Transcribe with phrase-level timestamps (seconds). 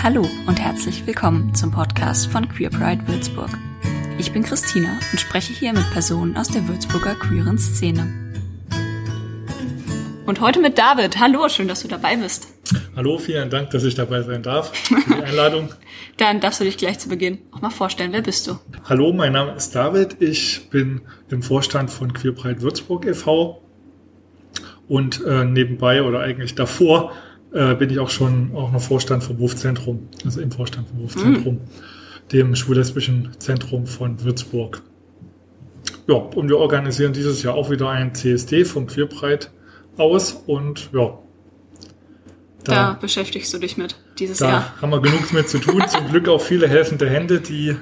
[0.00, 3.50] Hallo und herzlich willkommen zum Podcast von Queer Pride Würzburg.
[4.16, 8.06] Ich bin Christina und spreche hier mit Personen aus der Würzburger queeren Szene.
[10.24, 11.18] Und heute mit David.
[11.18, 12.46] Hallo, schön, dass du dabei bist.
[12.94, 14.72] Hallo, vielen Dank, dass ich dabei sein darf.
[14.76, 15.70] Für die Einladung.
[16.16, 18.12] Dann darfst du dich gleich zu Beginn auch mal vorstellen.
[18.12, 18.56] Wer bist du?
[18.84, 20.16] Hallo, mein Name ist David.
[20.20, 23.60] Ich bin im Vorstand von Queer Pride Würzburg e.V.
[24.86, 27.12] Und äh, nebenbei oder eigentlich davor
[27.52, 31.54] äh, bin ich auch schon auch noch Vorstand vom Wurfzentrum, also im Vorstand vom Wurfzentrum,
[31.54, 32.28] mhm.
[32.32, 34.82] dem schwul-lesbischen Zentrum von Würzburg.
[36.06, 39.50] Ja, und wir organisieren dieses Jahr auch wieder ein CSD vom Queerbreit
[39.96, 41.18] aus und ja.
[42.64, 44.74] Da, da beschäftigst du dich mit dieses da Jahr.
[44.82, 45.84] haben wir genug mit zu tun.
[45.88, 47.76] Zum Glück auch viele helfende Hände, die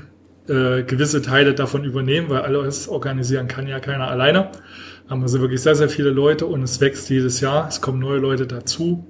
[0.48, 4.50] äh, gewisse Teile davon übernehmen, weil alles organisieren kann ja keiner alleine.
[5.08, 7.68] Haben also wirklich sehr, sehr viele Leute und es wächst jedes Jahr.
[7.68, 9.06] Es kommen neue Leute dazu.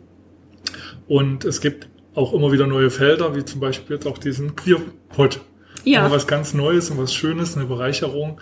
[1.08, 5.40] Und es gibt auch immer wieder neue Felder, wie zum Beispiel jetzt auch diesen Queerpot.
[5.84, 6.10] Ja.
[6.10, 8.40] was ganz Neues und was Schönes, eine Bereicherung,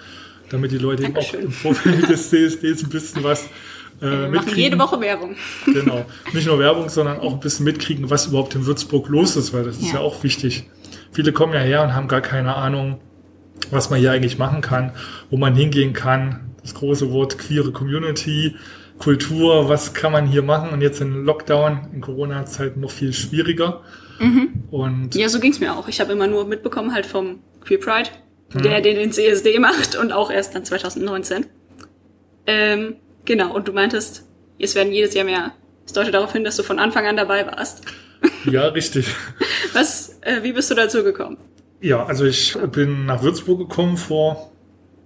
[0.49, 3.51] damit die Leute eben auch im Vorfeld des CSDs ein bisschen was
[4.01, 5.37] äh, wir machen jede Woche Werbung.
[5.67, 6.05] Genau.
[6.33, 9.65] Nicht nur Werbung, sondern auch ein bisschen mitkriegen, was überhaupt in Würzburg los ist, weil
[9.65, 10.65] das ist ja, ja auch wichtig.
[11.13, 13.01] Viele kommen ja her und haben gar keine Ahnung,
[13.71, 14.93] was man hier eigentlich machen kann,
[15.31, 16.51] wo man hingehen kann.
[16.63, 18.57] Das große Wort queere Community,
[18.99, 20.71] Kultur, was kann man hier machen?
[20.71, 23.83] Und jetzt in Lockdown, in Corona-Zeiten noch viel schwieriger.
[24.19, 24.65] Mhm.
[24.71, 25.89] Und ja, so ging es mir auch.
[25.89, 28.11] Ich habe immer nur mitbekommen halt vom Queer Pride,
[28.53, 28.63] mhm.
[28.63, 31.47] der den den CSD macht und auch erst dann 2019.
[32.47, 34.29] Ähm, genau, und du meintest,
[34.59, 35.53] es werden jedes Jahr mehr.
[35.87, 37.83] Es deutet darauf hin, dass du von Anfang an dabei warst.
[38.51, 39.15] Ja, richtig.
[39.73, 41.39] Was, äh, wie bist du dazu gekommen?
[41.81, 44.51] Ja, also ich bin nach Würzburg gekommen vor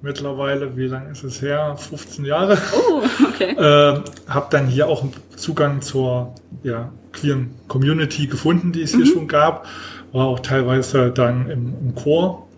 [0.00, 1.76] mittlerweile, wie lange ist es her?
[1.76, 2.58] 15 Jahre.
[2.72, 3.50] Oh, okay.
[3.56, 5.04] äh, hab dann hier auch
[5.36, 9.02] Zugang zur ja, queeren Community gefunden, die es mhm.
[9.02, 9.66] hier schon gab.
[10.12, 12.48] War auch teilweise dann im, im Chor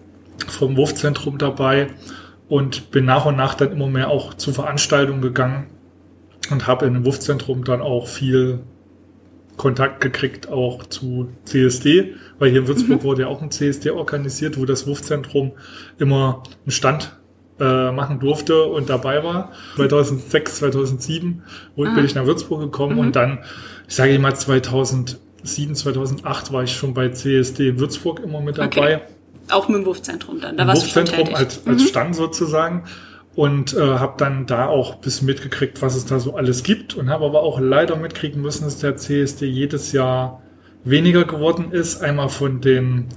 [0.49, 1.89] vom Wurfzentrum dabei
[2.49, 5.67] und bin nach und nach dann immer mehr auch zu Veranstaltungen gegangen
[6.51, 8.61] und habe in dem Wurfzentrum dann auch viel
[9.57, 13.05] Kontakt gekriegt auch zu CSD, weil hier in Würzburg mhm.
[13.05, 15.53] wurde ja auch ein CSD organisiert, wo das Wurfzentrum
[15.99, 17.20] immer einen Stand
[17.61, 19.53] äh, machen durfte und dabei war.
[19.77, 21.43] 2006, 2007
[21.77, 21.95] und ah.
[21.95, 23.01] bin ich nach Würzburg gekommen mhm.
[23.01, 23.41] und dann,
[23.87, 28.97] ich sage mal 2007, 2008 war ich schon bei CSD Würzburg immer mit dabei.
[28.97, 29.01] Okay.
[29.51, 31.87] Auch mit dem Wurfzentrum dann, da warst Wurfzentrum du als, als mhm.
[31.87, 32.85] Stand sozusagen
[33.35, 36.95] und äh, habe dann da auch ein bisschen mitgekriegt, was es da so alles gibt
[36.95, 40.43] und habe aber auch leider mitkriegen müssen, dass der CSD jedes Jahr
[40.85, 42.03] weniger geworden ist.
[42.03, 43.09] Einmal von den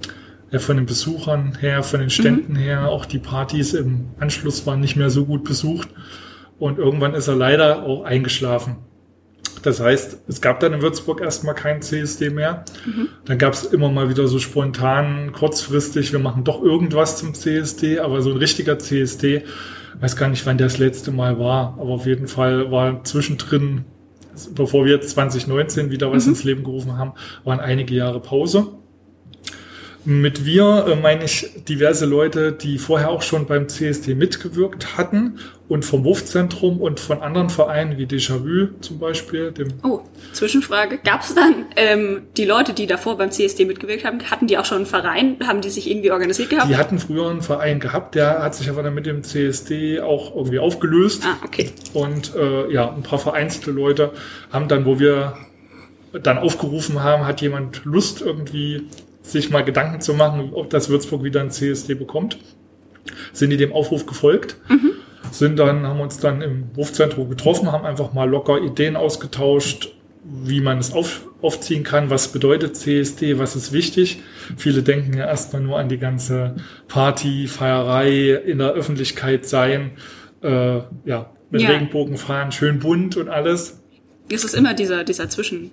[0.60, 2.58] von den Besuchern her, von den Ständen mhm.
[2.58, 5.90] her, auch die Partys im Anschluss waren nicht mehr so gut besucht.
[6.60, 8.78] Und irgendwann ist er leider auch eingeschlafen.
[9.64, 12.66] Das heißt, es gab dann in Würzburg erstmal kein CSD mehr.
[12.86, 13.08] Mhm.
[13.26, 18.00] Dann gab es immer mal wieder so spontan, kurzfristig, wir machen doch irgendwas zum CSD,
[18.00, 19.44] aber so ein richtiger CSD,
[20.00, 23.86] weiß gar nicht, wann der das letzte Mal war, aber auf jeden Fall war zwischendrin,
[24.54, 26.32] bevor wir jetzt 2019 wieder was mhm.
[26.32, 28.74] ins Leben gerufen haben, waren einige Jahre Pause.
[30.06, 35.40] Mit wir äh, meine ich diverse Leute, die vorher auch schon beim CSD mitgewirkt hatten
[35.70, 39.54] und vom Wurfzentrum und von anderen Vereinen wie Déjà-vu zum Beispiel.
[39.82, 40.02] Oh,
[40.34, 41.00] Zwischenfrage.
[41.06, 44.66] Gab es dann ähm, die Leute, die davor beim CSD mitgewirkt haben, hatten die auch
[44.66, 45.38] schon einen Verein?
[45.48, 46.70] Haben die sich irgendwie organisiert gehabt?
[46.70, 50.36] Die hatten früher einen Verein gehabt, der hat sich aber dann mit dem CSD auch
[50.36, 51.24] irgendwie aufgelöst.
[51.26, 51.72] Ah, okay.
[51.94, 54.12] Und äh, ja, ein paar vereinzelte Leute
[54.52, 55.38] haben dann, wo wir
[56.12, 58.88] dann aufgerufen haben, hat jemand Lust irgendwie
[59.24, 62.38] sich mal Gedanken zu machen, ob das Würzburg wieder ein CSD bekommt.
[63.32, 64.58] Sind die dem Aufruf gefolgt?
[64.70, 64.92] Mhm.
[65.32, 70.62] Sind dann, haben uns dann im Wurfzentrum getroffen, haben einfach mal locker Ideen ausgetauscht, wie
[70.62, 74.22] man es auf, aufziehen kann, was bedeutet CSD, was ist wichtig.
[74.58, 76.56] Viele denken ja erstmal nur an die ganze
[76.88, 79.92] Party, Feierei, in der Öffentlichkeit sein,
[80.42, 81.70] äh, ja, mit ja.
[81.70, 83.82] Regenbogen fahren, schön bunt und alles.
[84.30, 85.72] Es ist immer dieser, dieser Zwischen,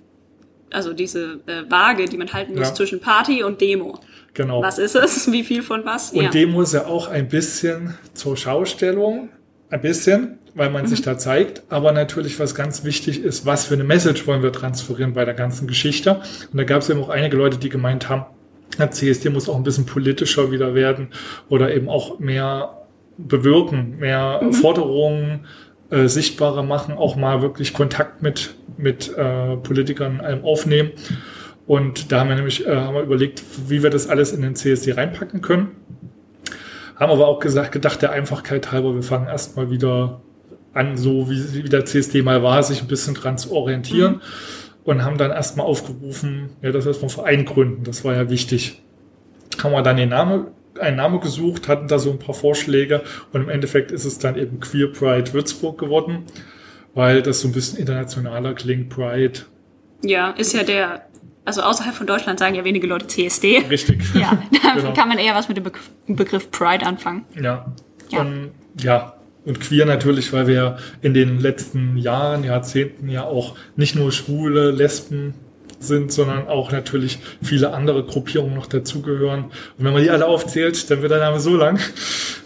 [0.72, 2.75] also diese äh, Waage, die man halten muss ja.
[2.75, 3.99] zwischen Party und Demo.
[4.34, 4.62] Genau.
[4.62, 5.31] Was ist es?
[5.32, 6.12] Wie viel von was?
[6.12, 6.31] Und ja.
[6.31, 9.31] Demo ist ja auch ein bisschen zur Schaustellung,
[9.70, 10.88] ein bisschen, weil man mhm.
[10.88, 14.52] sich da zeigt, aber natürlich, was ganz wichtig ist, was für eine Message wollen wir
[14.52, 16.20] transferieren bei der ganzen Geschichte.
[16.52, 18.26] Und da gab es eben auch einige Leute, die gemeint haben,
[18.78, 21.08] der CSD muss auch ein bisschen politischer wieder werden
[21.49, 22.76] oder eben auch mehr
[23.19, 24.52] bewirken, mehr mhm.
[24.52, 25.46] Forderungen
[25.91, 30.93] äh, sichtbarer machen, auch mal wirklich Kontakt mit, mit äh, Politikern ähm, aufnehmen.
[31.67, 34.57] Und da haben wir nämlich äh, haben wir überlegt, wie wir das alles in den
[34.57, 35.69] CSD reinpacken können.
[36.97, 40.21] Haben aber auch gesagt, gedacht, der Einfachkeit halber, wir fangen erstmal wieder
[40.75, 44.21] an, so wie, wie der CSD mal war, sich ein bisschen dran zu orientieren.
[44.85, 47.85] und haben dann erstmal aufgerufen, ja, das heißt vom Verein gründen.
[47.85, 48.83] Das war ja wichtig.
[49.63, 50.47] Haben wir dann den Namen,
[50.78, 53.02] einen Namen gesucht, hatten da so ein paar Vorschläge
[53.32, 56.25] und im Endeffekt ist es dann eben Queer Pride Würzburg geworden,
[56.94, 59.40] weil das so ein bisschen internationaler klingt, Pride.
[60.02, 61.06] Ja, ist ja der,
[61.44, 63.64] also außerhalb von Deutschland sagen ja wenige Leute CSD.
[63.69, 64.02] Richtig.
[64.14, 64.93] Ja, da genau.
[64.93, 67.25] kann man eher was mit dem Begriff, Begriff Pride anfangen.
[67.40, 67.72] Ja.
[68.11, 68.20] ja.
[68.20, 68.50] Und,
[68.81, 69.14] ja,
[69.44, 74.70] und queer natürlich, weil wir in den letzten Jahren, Jahrzehnten ja auch nicht nur Schwule,
[74.70, 75.34] Lesben
[75.81, 79.44] sind, sondern auch natürlich viele andere Gruppierungen noch dazugehören.
[79.44, 81.81] Und wenn man die alle aufzählt, dann wird der Name so lang.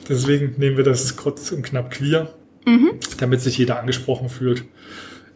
[0.09, 2.33] Deswegen nehmen wir das kurz und knapp queer,
[2.65, 2.93] mhm.
[3.19, 4.65] damit sich jeder angesprochen fühlt.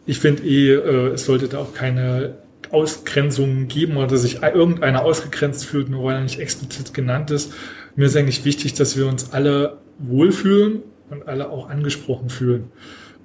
[0.05, 2.37] Ich finde eh, äh, es sollte da auch keine
[2.71, 7.53] Ausgrenzungen geben oder dass sich irgendeiner ausgegrenzt fühlt, nur weil er nicht explizit genannt ist.
[7.95, 12.71] Mir ist eigentlich wichtig, dass wir uns alle wohlfühlen und alle auch angesprochen fühlen.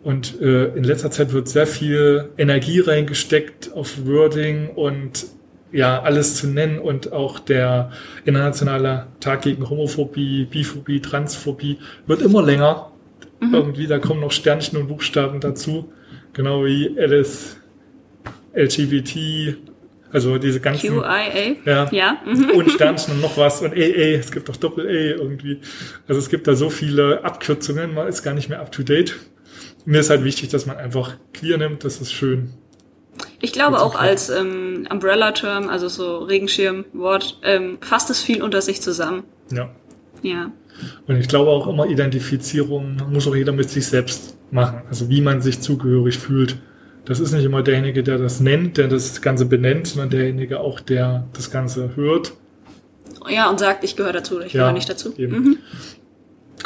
[0.04, 5.26] Und äh, in letzter Zeit wird sehr viel Energie reingesteckt auf Wording und
[5.72, 7.90] ja, alles zu nennen und auch der
[8.24, 12.92] internationale Tag gegen Homophobie, Biphobie, Transphobie wird immer länger.
[13.40, 13.54] Mhm.
[13.54, 15.90] Irgendwie, da kommen noch Sternchen und Buchstaben dazu.
[16.34, 17.56] Genau wie LS,
[18.54, 19.56] LGBT,
[20.12, 21.00] also diese ganzen.
[21.00, 21.56] QIA?
[21.64, 21.88] Ja.
[21.90, 22.18] ja.
[22.54, 25.58] Und Sternchen und noch was und AA, es gibt auch Doppel-A irgendwie.
[26.06, 29.16] Also es gibt da so viele Abkürzungen, man ist gar nicht mehr up to date.
[29.84, 32.54] Mir ist halt wichtig, dass man einfach queer nimmt, das ist schön.
[33.40, 38.80] Ich glaube auch als ähm, Umbrella-Term, also so Regenschirmwort, ähm, fasst es viel unter sich
[38.80, 39.24] zusammen.
[39.52, 39.70] Ja.
[40.22, 40.50] Ja.
[41.06, 44.82] Und ich glaube auch immer Identifizierung muss auch jeder mit sich selbst machen.
[44.88, 46.56] Also wie man sich zugehörig fühlt.
[47.04, 50.80] Das ist nicht immer derjenige, der das nennt, der das Ganze benennt, sondern derjenige auch,
[50.80, 52.32] der das Ganze hört.
[53.28, 55.12] Ja, und sagt, ich gehöre dazu oder ich gehöre nicht dazu.
[55.16, 55.58] Mhm.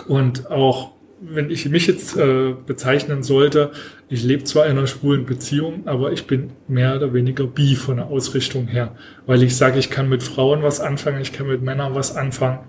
[0.06, 3.72] Und auch, wenn ich mich jetzt äh, bezeichnen sollte,
[4.08, 7.96] ich lebe zwar in einer schwulen Beziehung, aber ich bin mehr oder weniger bi von
[7.96, 8.96] der Ausrichtung her.
[9.26, 12.60] Weil ich sage, ich kann mit Frauen was anfangen, ich kann mit Männern was anfangen.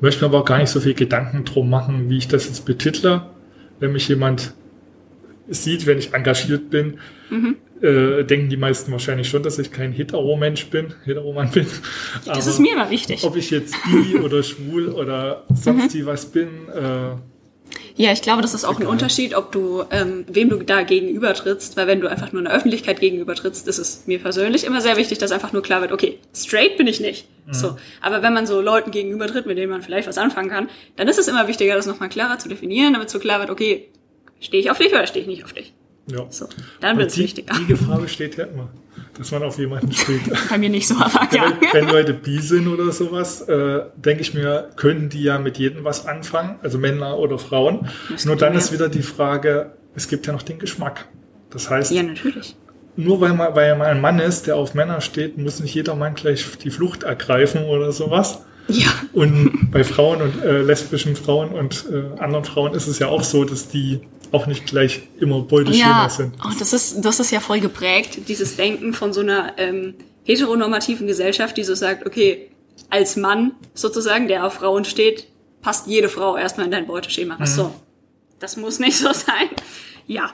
[0.00, 2.64] Möchte mir aber auch gar nicht so viel Gedanken drum machen, wie ich das jetzt
[2.64, 3.22] betitle.
[3.80, 4.54] Wenn mich jemand
[5.48, 6.98] sieht, wenn ich engagiert bin,
[7.30, 7.56] mhm.
[7.80, 11.66] äh, denken die meisten wahrscheinlich schon, dass ich kein Hetero-Mensch bin, Heteroman bin.
[12.24, 13.24] Das Aber ist mir immer wichtig.
[13.24, 16.06] Ob ich jetzt bi oder schwul oder sonst mhm.
[16.06, 16.48] was bin.
[16.74, 17.16] Äh,
[17.98, 18.86] ja, ich glaube, das ist auch egal.
[18.86, 22.44] ein Unterschied, ob du, ähm, wem du da gegenübertrittst, weil wenn du einfach nur in
[22.44, 25.92] der Öffentlichkeit gegenübertrittst, ist es mir persönlich immer sehr wichtig, dass einfach nur klar wird,
[25.92, 27.26] okay, straight bin ich nicht.
[27.46, 27.54] Mhm.
[27.54, 27.76] So.
[28.02, 31.18] Aber wenn man so Leuten gegenübertritt, mit denen man vielleicht was anfangen kann, dann ist
[31.18, 33.88] es immer wichtiger, das nochmal klarer zu definieren, damit so klar wird, okay,
[34.40, 35.72] stehe ich auf dich oder stehe ich nicht auf dich?
[36.08, 36.24] Ja.
[36.30, 36.48] So,
[36.80, 37.50] dann wird es wichtig.
[37.58, 38.68] Die Gefahr besteht ja immer,
[39.18, 40.20] dass man auf jemanden steht.
[40.48, 41.52] Bei mir nicht so, aber ja.
[41.60, 45.58] Wenn, wenn Leute bi sind oder sowas, äh, denke ich mir, können die ja mit
[45.58, 47.88] jedem was anfangen, also Männer oder Frauen.
[48.24, 51.06] Nur dann ist wieder die Frage, es gibt ja noch den Geschmack.
[51.50, 52.54] Das heißt, ja, natürlich.
[52.94, 55.96] nur weil man, weil man ein Mann ist, der auf Männer steht, muss nicht jeder
[55.96, 58.44] Mann gleich die Flucht ergreifen oder sowas.
[58.68, 58.88] Ja.
[59.12, 63.22] Und bei Frauen und äh, lesbischen Frauen und äh, anderen Frauen ist es ja auch
[63.22, 64.00] so, dass die
[64.36, 66.08] auch nicht gleich immer Beuteschema ja.
[66.08, 66.34] sind.
[66.44, 69.94] Oh, das ist, das ist ja voll geprägt, dieses Denken von so einer ähm,
[70.24, 72.50] heteronormativen Gesellschaft, die so sagt, okay,
[72.90, 75.26] als Mann sozusagen, der auf Frauen steht,
[75.62, 77.38] passt jede Frau erstmal in dein Beuteschema.
[77.40, 77.74] Ach so, mhm.
[78.38, 79.48] das muss nicht so sein.
[80.06, 80.30] Ja,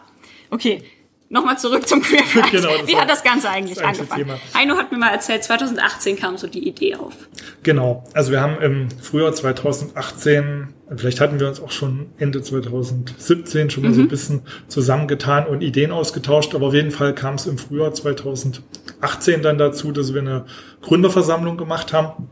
[0.50, 0.82] okay.
[1.28, 2.50] Nochmal zurück zum Queer Pride.
[2.50, 4.26] Genau, Wie hat das Ganze eigentlich das angefangen?
[4.26, 4.38] Thema.
[4.54, 7.14] Heino hat mir mal erzählt, 2018 kam so die Idee auf.
[7.62, 8.04] Genau.
[8.12, 13.82] Also wir haben im Frühjahr 2018, vielleicht hatten wir uns auch schon Ende 2017 schon
[13.82, 13.94] mal mhm.
[13.94, 17.92] so ein bisschen zusammengetan und Ideen ausgetauscht, aber auf jeden Fall kam es im Frühjahr
[17.92, 20.44] 2018 dann dazu, dass wir eine
[20.82, 22.30] Gründerversammlung gemacht haben,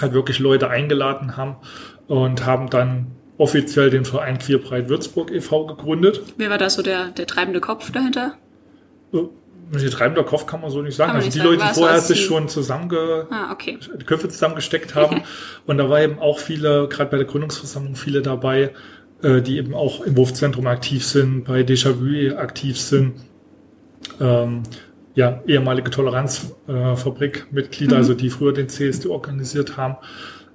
[0.00, 1.56] halt wirklich Leute eingeladen haben
[2.06, 5.66] und haben dann offiziell den Verein Queerbreit Würzburg e.V.
[5.66, 6.22] gegründet.
[6.36, 8.36] Wer war da so der, der treibende Kopf dahinter?
[9.72, 11.12] Äh, der treibende Kopf kann man so nicht sagen.
[11.12, 11.50] Also die sagen.
[11.50, 13.78] Leute, die vorher sich schon zusammenge ah, okay.
[14.00, 15.22] die Köpfe zusammengesteckt haben.
[15.66, 18.72] und da war eben auch viele, gerade bei der Gründungsversammlung, viele dabei,
[19.22, 23.14] äh, die eben auch im Wurfzentrum aktiv sind, bei Déjà-vu aktiv sind.
[24.20, 24.64] Ähm,
[25.14, 28.00] ja, ehemalige Toleranzfabrik-Mitglieder, äh, mhm.
[28.00, 29.96] also die früher den CSD organisiert haben.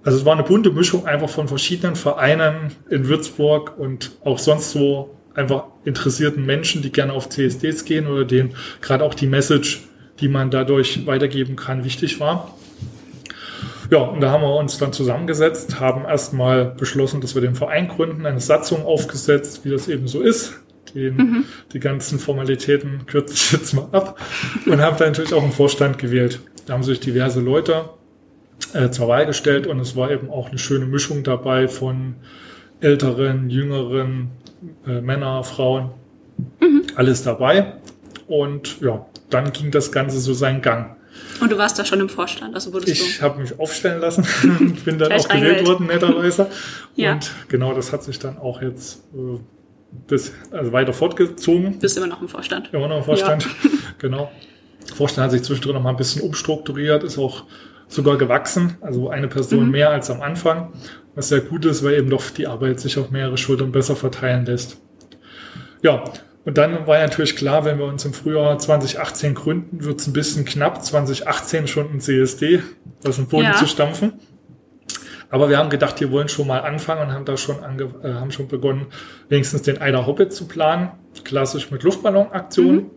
[0.04, 4.72] Also es war eine bunte Mischung einfach von verschiedenen Vereinen in Würzburg und auch sonst
[4.72, 9.84] so einfach interessierten Menschen, die gerne auf CSDs gehen oder denen gerade auch die Message,
[10.20, 12.54] die man dadurch weitergeben kann, wichtig war.
[13.90, 17.88] Ja, und da haben wir uns dann zusammengesetzt, haben erstmal beschlossen, dass wir den Verein
[17.88, 20.60] gründen, eine Satzung aufgesetzt, wie das eben so ist.
[20.94, 21.46] Den, mhm.
[21.74, 24.20] Die ganzen Formalitäten kürze ich jetzt mal ab
[24.66, 26.42] und haben dann natürlich auch einen Vorstand gewählt.
[26.66, 27.90] Da haben sich diverse Leute
[28.74, 32.16] äh, zur Wahl gestellt und es war eben auch eine schöne Mischung dabei von
[32.80, 34.32] älteren, jüngeren,
[34.86, 35.92] äh, Männer, Frauen,
[36.60, 36.84] mhm.
[36.96, 37.74] alles dabei.
[38.28, 40.98] Und ja, dann ging das Ganze so seinen Gang.
[41.40, 43.24] Und du warst da schon im Vorstand, also wurdest ich du.
[43.24, 44.26] habe mich aufstellen lassen,
[44.86, 46.48] bin dann auch gewählt worden, netterweise.
[46.96, 47.14] ja.
[47.14, 49.40] Und genau, das hat sich dann auch jetzt äh,
[50.08, 51.80] bis, also weiter fortgezogen.
[51.80, 52.70] Bist immer noch im Vorstand.
[52.74, 53.70] Immer noch im Vorstand, ja.
[54.00, 54.32] genau.
[54.96, 57.44] Vorstand hat sich zwischendrin noch mal ein bisschen umstrukturiert, ist auch
[57.88, 59.72] sogar gewachsen, also eine Person mhm.
[59.72, 60.74] mehr als am Anfang,
[61.18, 64.46] was sehr gut ist, weil eben doch die Arbeit sich auf mehrere Schultern besser verteilen
[64.46, 64.78] lässt.
[65.82, 66.04] Ja,
[66.46, 70.14] und dann war natürlich klar, wenn wir uns im Frühjahr 2018 gründen, wird es ein
[70.14, 72.62] bisschen knapp, 2018 schon ein CSD,
[73.02, 73.54] was im Boden ja.
[73.56, 74.14] zu stampfen.
[75.30, 78.14] Aber wir haben gedacht, wir wollen schon mal anfangen und haben da schon, ange äh,
[78.14, 78.86] haben schon begonnen,
[79.28, 80.92] wenigstens den Eider Hobbit zu planen,
[81.24, 82.92] klassisch mit Luftballonaktionen,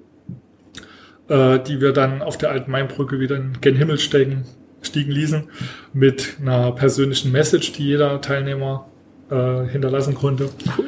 [1.29, 1.35] mhm.
[1.35, 4.45] äh, die wir dann auf der alten Mainbrücke wieder in gen Himmel steigen,
[4.83, 5.45] stiegen ließen,
[5.93, 8.87] mit einer persönlichen Message, die jeder Teilnehmer
[9.31, 10.51] äh, hinterlassen konnte.
[10.77, 10.87] Cool.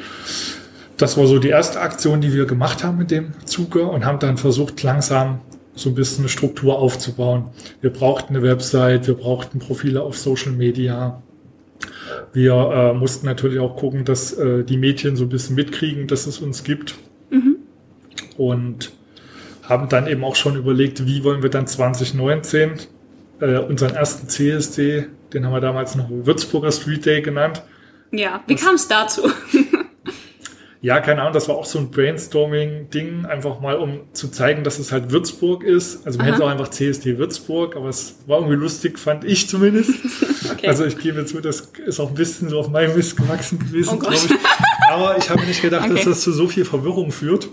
[0.96, 4.18] Das war so die erste Aktion, die wir gemacht haben mit dem Zuge und haben
[4.18, 5.40] dann versucht, langsam
[5.74, 7.46] so ein bisschen eine Struktur aufzubauen.
[7.80, 11.22] Wir brauchten eine Website, wir brauchten Profile auf Social Media.
[12.32, 16.26] Wir äh, mussten natürlich auch gucken, dass äh, die Medien so ein bisschen mitkriegen, dass
[16.26, 16.94] es uns gibt.
[17.30, 17.56] Mhm.
[18.36, 18.92] Und
[19.62, 22.74] haben dann eben auch schon überlegt, wie wollen wir dann 2019
[23.42, 27.62] äh, unseren ersten CSD, den haben wir damals noch Würzburger Street Day genannt.
[28.12, 29.22] Ja, wie kam es dazu?
[30.84, 34.80] Ja, keine Ahnung, das war auch so ein Brainstorming-Ding, einfach mal, um zu zeigen, dass
[34.80, 36.04] es halt Würzburg ist.
[36.04, 36.34] Also man Aha.
[36.34, 39.90] hätte auch einfach CSD Würzburg, aber es war irgendwie lustig, fand ich zumindest.
[40.50, 40.66] okay.
[40.66, 43.90] Also ich gebe zu, das ist auch ein bisschen so auf meinem Mist gewachsen gewesen,
[43.94, 44.28] oh glaube ich.
[44.90, 45.94] Aber ich habe nicht gedacht, okay.
[45.94, 47.48] dass das zu so viel Verwirrung führt,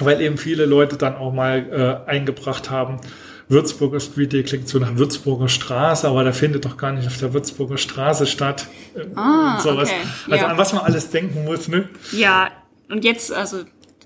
[0.00, 3.00] weil eben viele Leute dann auch mal äh, eingebracht haben,
[3.48, 7.18] Würzburger Street Day klingt so nach Würzburger Straße, aber der findet doch gar nicht auf
[7.18, 8.66] der Würzburger Straße statt.
[9.14, 9.90] Ah, sowas.
[9.90, 10.00] Okay.
[10.30, 10.50] Also ja.
[10.50, 11.88] an was man alles denken muss, ne?
[12.12, 12.50] Ja,
[12.88, 13.64] und jetzt, also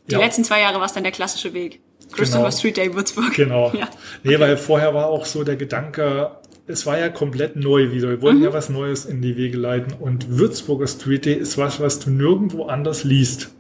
[0.09, 0.19] die ja.
[0.19, 1.81] letzten zwei Jahre war es dann der klassische Weg.
[2.13, 2.57] Christopher genau.
[2.57, 3.35] Street Day Würzburg.
[3.35, 3.73] Genau.
[3.75, 3.89] Ja.
[4.23, 6.33] Nee, weil vorher war auch so der Gedanke,
[6.67, 8.09] es war ja komplett neu wieder.
[8.09, 8.45] Wir wollten mhm.
[8.45, 9.93] ja was Neues in die Wege leiten.
[9.93, 13.51] Und Würzburger Street Day ist was, was du nirgendwo anders liest.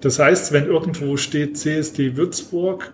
[0.00, 2.92] Das heißt, wenn irgendwo steht CSD Würzburg,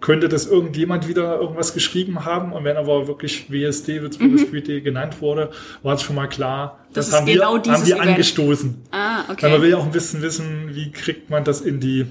[0.00, 2.52] könnte das irgendjemand wieder irgendwas geschrieben haben.
[2.52, 4.46] Und wenn aber wirklich WSD, Würzburger mhm.
[4.46, 5.50] Street Day genannt wurde,
[5.82, 8.82] war es schon mal klar, das, das haben, genau wir, haben wir angestoßen.
[8.90, 9.42] Ah, okay.
[9.42, 12.06] Weil man will ja auch ein bisschen wissen, wie kriegt man das in die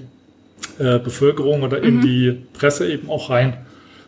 [0.78, 2.00] äh, Bevölkerung oder in mhm.
[2.02, 3.58] die Presse eben auch rein.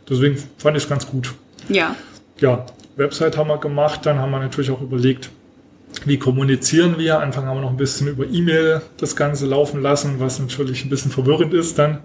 [0.09, 1.35] Deswegen fand ich es ganz gut.
[1.69, 1.95] Ja.
[2.41, 2.67] Ja,
[2.97, 5.31] Website haben wir gemacht, dann haben wir natürlich auch überlegt,
[6.05, 7.21] wie kommunizieren wir.
[7.21, 10.91] Anfang haben wir noch ein bisschen über E-Mail das Ganze laufen lassen, was natürlich ein
[10.91, 12.01] bisschen verwirrend ist dann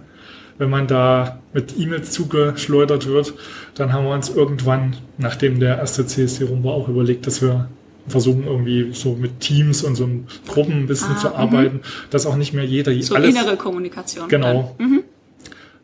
[0.58, 3.34] wenn man da mit E-Mails zugeschleudert wird,
[3.76, 7.70] dann haben wir uns irgendwann, nachdem der erste CSD rum war, auch überlegt, dass wir
[8.08, 10.10] versuchen irgendwie so mit Teams und so
[10.48, 11.36] Gruppen ein bisschen ah, zu mhm.
[11.36, 11.80] arbeiten,
[12.10, 13.30] dass auch nicht mehr jeder so alles...
[13.30, 14.28] innere Kommunikation.
[14.28, 14.76] Genau.
[14.78, 15.04] Mhm.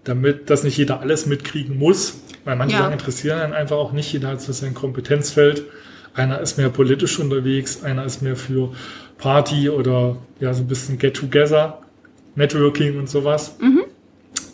[0.03, 2.81] Damit, dass nicht jeder alles mitkriegen muss, weil manche ja.
[2.81, 5.63] Sachen interessieren dann einfach auch nicht, jeder hat so sein Kompetenzfeld.
[6.13, 8.73] Einer ist mehr politisch unterwegs, einer ist mehr für
[9.17, 11.79] Party oder ja so ein bisschen Get-Together,
[12.35, 13.55] Networking und sowas.
[13.61, 13.78] Mhm.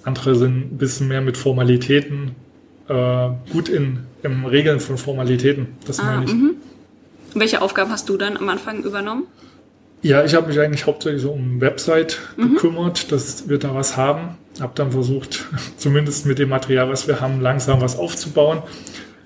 [0.05, 2.35] Andere sind ein bisschen mehr mit Formalitäten,
[2.87, 5.67] äh, gut in, im Regeln von Formalitäten.
[5.85, 6.33] Das ah, meine ich.
[6.33, 6.55] Mhm.
[7.33, 9.23] Welche Aufgaben hast du dann am Anfang übernommen?
[10.03, 12.53] Ja, ich habe mich eigentlich hauptsächlich so um Website mhm.
[12.53, 14.37] gekümmert, dass wir da was haben.
[14.61, 15.45] Habe dann versucht,
[15.77, 18.61] zumindest mit dem Material, was wir haben, langsam was aufzubauen.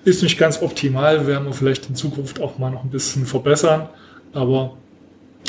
[0.06, 3.90] Ist nicht ganz optimal, werden wir vielleicht in Zukunft auch mal noch ein bisschen verbessern.
[4.32, 4.78] Aber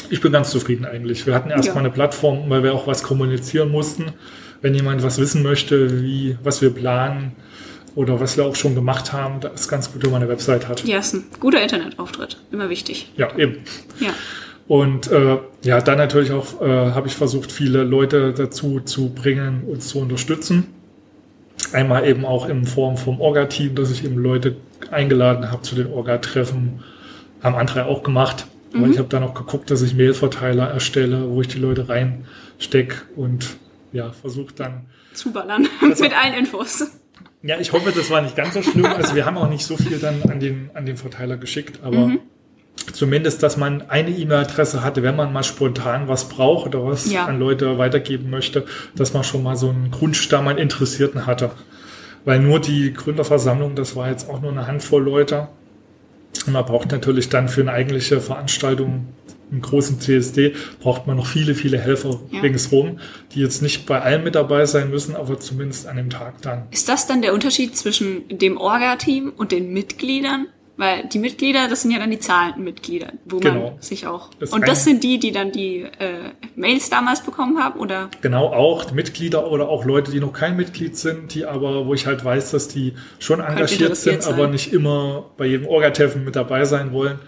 [0.10, 1.26] ich bin ganz zufrieden eigentlich.
[1.26, 1.82] Wir hatten erstmal ja.
[1.82, 4.12] eine Plattform, weil wir auch was kommunizieren mussten
[4.62, 7.34] wenn jemand was wissen möchte, wie, was wir planen
[7.96, 10.68] oder was wir auch schon gemacht haben, da ist ganz gut, wenn man eine Website
[10.68, 10.84] hat.
[10.86, 12.38] Ja, ist ein guter Internetauftritt.
[12.52, 13.12] Immer wichtig.
[13.18, 13.58] Ja, eben.
[14.00, 14.12] Ja.
[14.68, 19.64] Und äh, ja, dann natürlich auch äh, habe ich versucht, viele Leute dazu zu bringen,
[19.68, 20.68] uns zu unterstützen.
[21.74, 24.56] Einmal eben auch in Form vom Orga-Team, dass ich eben Leute
[24.90, 26.84] eingeladen habe zu den Orga-Treffen.
[27.44, 28.46] Haben andere auch gemacht.
[28.72, 28.84] Mhm.
[28.84, 32.96] Aber ich habe dann auch geguckt, dass ich Mailverteiler erstelle, wo ich die Leute reinstecke
[33.16, 33.58] und
[33.92, 34.86] ja, versucht dann.
[35.14, 36.92] Zuballern mit allen Infos.
[37.44, 38.86] Ja, ich hoffe, das war nicht ganz so schlimm.
[38.86, 42.08] Also wir haben auch nicht so viel dann an den, an den Verteiler geschickt, aber
[42.08, 42.20] mhm.
[42.94, 47.26] zumindest, dass man eine E-Mail-Adresse hatte, wenn man mal spontan was braucht oder was ja.
[47.26, 51.52] an Leute weitergeben möchte, dass man schon mal so einen Grundstamm an Interessierten hatte.
[52.26, 55.48] Weil nur die Gründerversammlung, das war jetzt auch nur eine Handvoll Leute.
[56.46, 59.08] Und man braucht natürlich dann für eine eigentliche Veranstaltung
[59.52, 62.42] im großen CSD braucht man noch viele, viele Helfer ja.
[62.42, 63.00] ringsherum,
[63.34, 66.64] die jetzt nicht bei allen mit dabei sein müssen, aber zumindest an dem Tag dann.
[66.72, 70.48] Ist das dann der Unterschied zwischen dem Orga-Team und den Mitgliedern?
[70.78, 73.74] Weil die Mitglieder, das sind ja dann die zahlenden Mitglieder, wo genau.
[73.74, 74.30] man sich auch.
[74.40, 78.10] Das und das sind die, die dann die äh, Mails damals bekommen haben, oder?
[78.22, 82.08] Genau, auch Mitglieder oder auch Leute, die noch kein Mitglied sind, die aber, wo ich
[82.08, 84.34] halt weiß, dass die schon engagiert sind, sein.
[84.34, 87.20] aber nicht immer bei jedem Orgatreffen mit dabei sein wollen.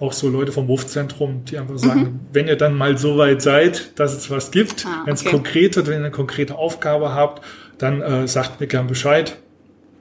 [0.00, 2.20] Auch so Leute vom Wurfzentrum, die einfach sagen, mhm.
[2.32, 5.30] wenn ihr dann mal so weit seid, dass es was gibt, ah, wenn es okay.
[5.30, 7.44] konkrete, wenn ihr eine konkrete Aufgabe habt,
[7.78, 9.36] dann äh, sagt mir gern Bescheid.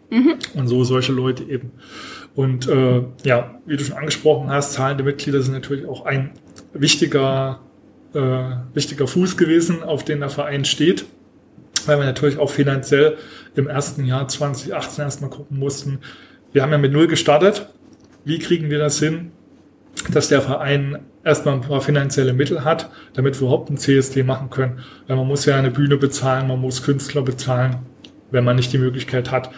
[0.09, 0.35] Mhm.
[0.55, 1.71] Und so solche Leute eben.
[2.35, 6.31] Und äh, ja, wie du schon angesprochen hast, zahlende Mitglieder sind natürlich auch ein
[6.73, 7.59] wichtiger,
[8.13, 8.19] äh,
[8.73, 11.05] wichtiger Fuß gewesen, auf den der Verein steht,
[11.85, 13.17] weil wir natürlich auch finanziell
[13.55, 15.99] im ersten Jahr 2018 erstmal gucken mussten.
[16.53, 17.67] Wir haben ja mit Null gestartet.
[18.25, 19.31] Wie kriegen wir das hin,
[20.11, 24.49] dass der Verein erstmal ein paar finanzielle Mittel hat, damit wir überhaupt ein CSD machen
[24.49, 24.79] können?
[25.07, 27.77] Weil man muss ja eine Bühne bezahlen, man muss Künstler bezahlen,
[28.31, 29.49] wenn man nicht die Möglichkeit hat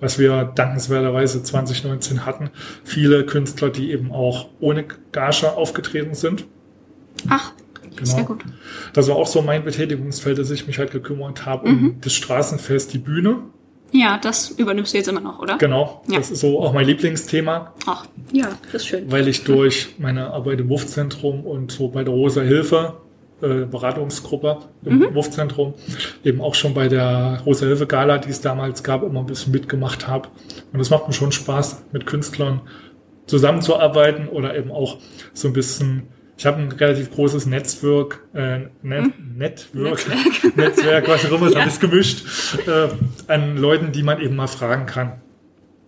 [0.00, 2.50] was wir dankenswerterweise 2019 hatten.
[2.84, 6.46] Viele Künstler, die eben auch ohne Gage aufgetreten sind.
[7.28, 7.52] Ach,
[7.94, 8.10] genau.
[8.10, 8.44] sehr gut.
[8.94, 11.86] Das war auch so mein Betätigungsfeld, dass ich mich halt gekümmert habe mhm.
[11.86, 13.42] um das Straßenfest, die Bühne.
[13.92, 15.58] Ja, das übernimmst du jetzt immer noch, oder?
[15.58, 16.02] Genau.
[16.08, 16.18] Ja.
[16.18, 17.74] Das ist so auch mein Lieblingsthema.
[17.86, 19.10] Ach, ja, das ist schön.
[19.10, 22.94] Weil ich durch meine Arbeit im Wurfzentrum und so bei der Rosa Hilfe
[23.42, 25.14] äh, Beratungsgruppe im mhm.
[25.14, 25.74] Wurfzentrum,
[26.24, 29.52] eben auch schon bei der Rosa Hilfe Gala, die es damals gab, immer ein bisschen
[29.52, 30.28] mitgemacht habe.
[30.72, 32.60] Und das macht mir schon Spaß, mit Künstlern
[33.26, 34.98] zusammenzuarbeiten oder eben auch
[35.32, 36.08] so ein bisschen
[36.40, 39.12] ich habe ein relativ großes Netzwerk, äh, Net, hm?
[39.36, 41.58] Network, Netzwerk, Netzwerk was auch immer, ja.
[41.58, 42.24] alles gemischt,
[42.66, 42.88] äh,
[43.30, 45.20] an Leuten, die man eben mal fragen kann.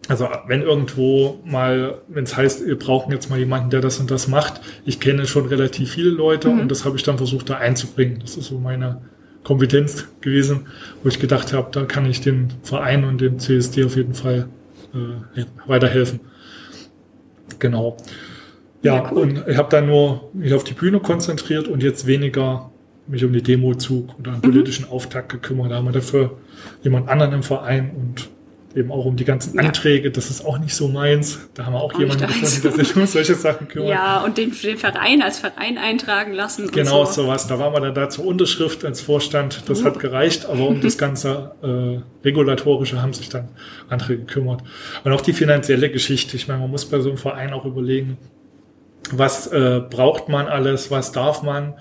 [0.09, 4.11] Also wenn irgendwo mal, wenn es heißt, wir brauchen jetzt mal jemanden, der das und
[4.11, 6.61] das macht, ich kenne schon relativ viele Leute mhm.
[6.61, 8.19] und das habe ich dann versucht da einzubringen.
[8.21, 9.01] Das ist so meine
[9.45, 10.67] Kompetenz gewesen,
[11.03, 14.49] wo ich gedacht habe, da kann ich dem Verein und dem CSD auf jeden Fall
[14.93, 16.21] äh, weiterhelfen.
[17.59, 17.97] Genau.
[18.83, 19.23] Ja, ja cool.
[19.23, 22.71] und ich habe dann nur mich auf die Bühne konzentriert und jetzt weniger
[23.07, 24.43] mich um die Demozug oder einen mhm.
[24.43, 25.71] politischen Auftakt gekümmert.
[25.71, 26.39] Da haben wir dafür
[26.83, 28.29] jemand anderen im Verein und
[28.75, 31.49] eben auch um die ganzen Anträge, das ist auch nicht so meins.
[31.55, 33.91] Da haben wir auch, auch jemanden gefunden, der sich um solche Sachen kümmert.
[33.91, 36.71] Ja, und den, den Verein als Verein eintragen lassen.
[36.71, 37.23] Genau, so.
[37.23, 37.47] sowas.
[37.47, 39.65] Da waren wir dann da zur Unterschrift als Vorstand.
[39.67, 39.85] Das uh.
[39.85, 43.49] hat gereicht, aber um das ganze äh, Regulatorische haben sich dann
[43.89, 44.63] andere gekümmert.
[45.05, 46.37] Und auch die finanzielle Geschichte.
[46.37, 48.17] Ich meine, man muss bei so einem Verein auch überlegen,
[49.11, 51.75] was äh, braucht man alles, was darf man.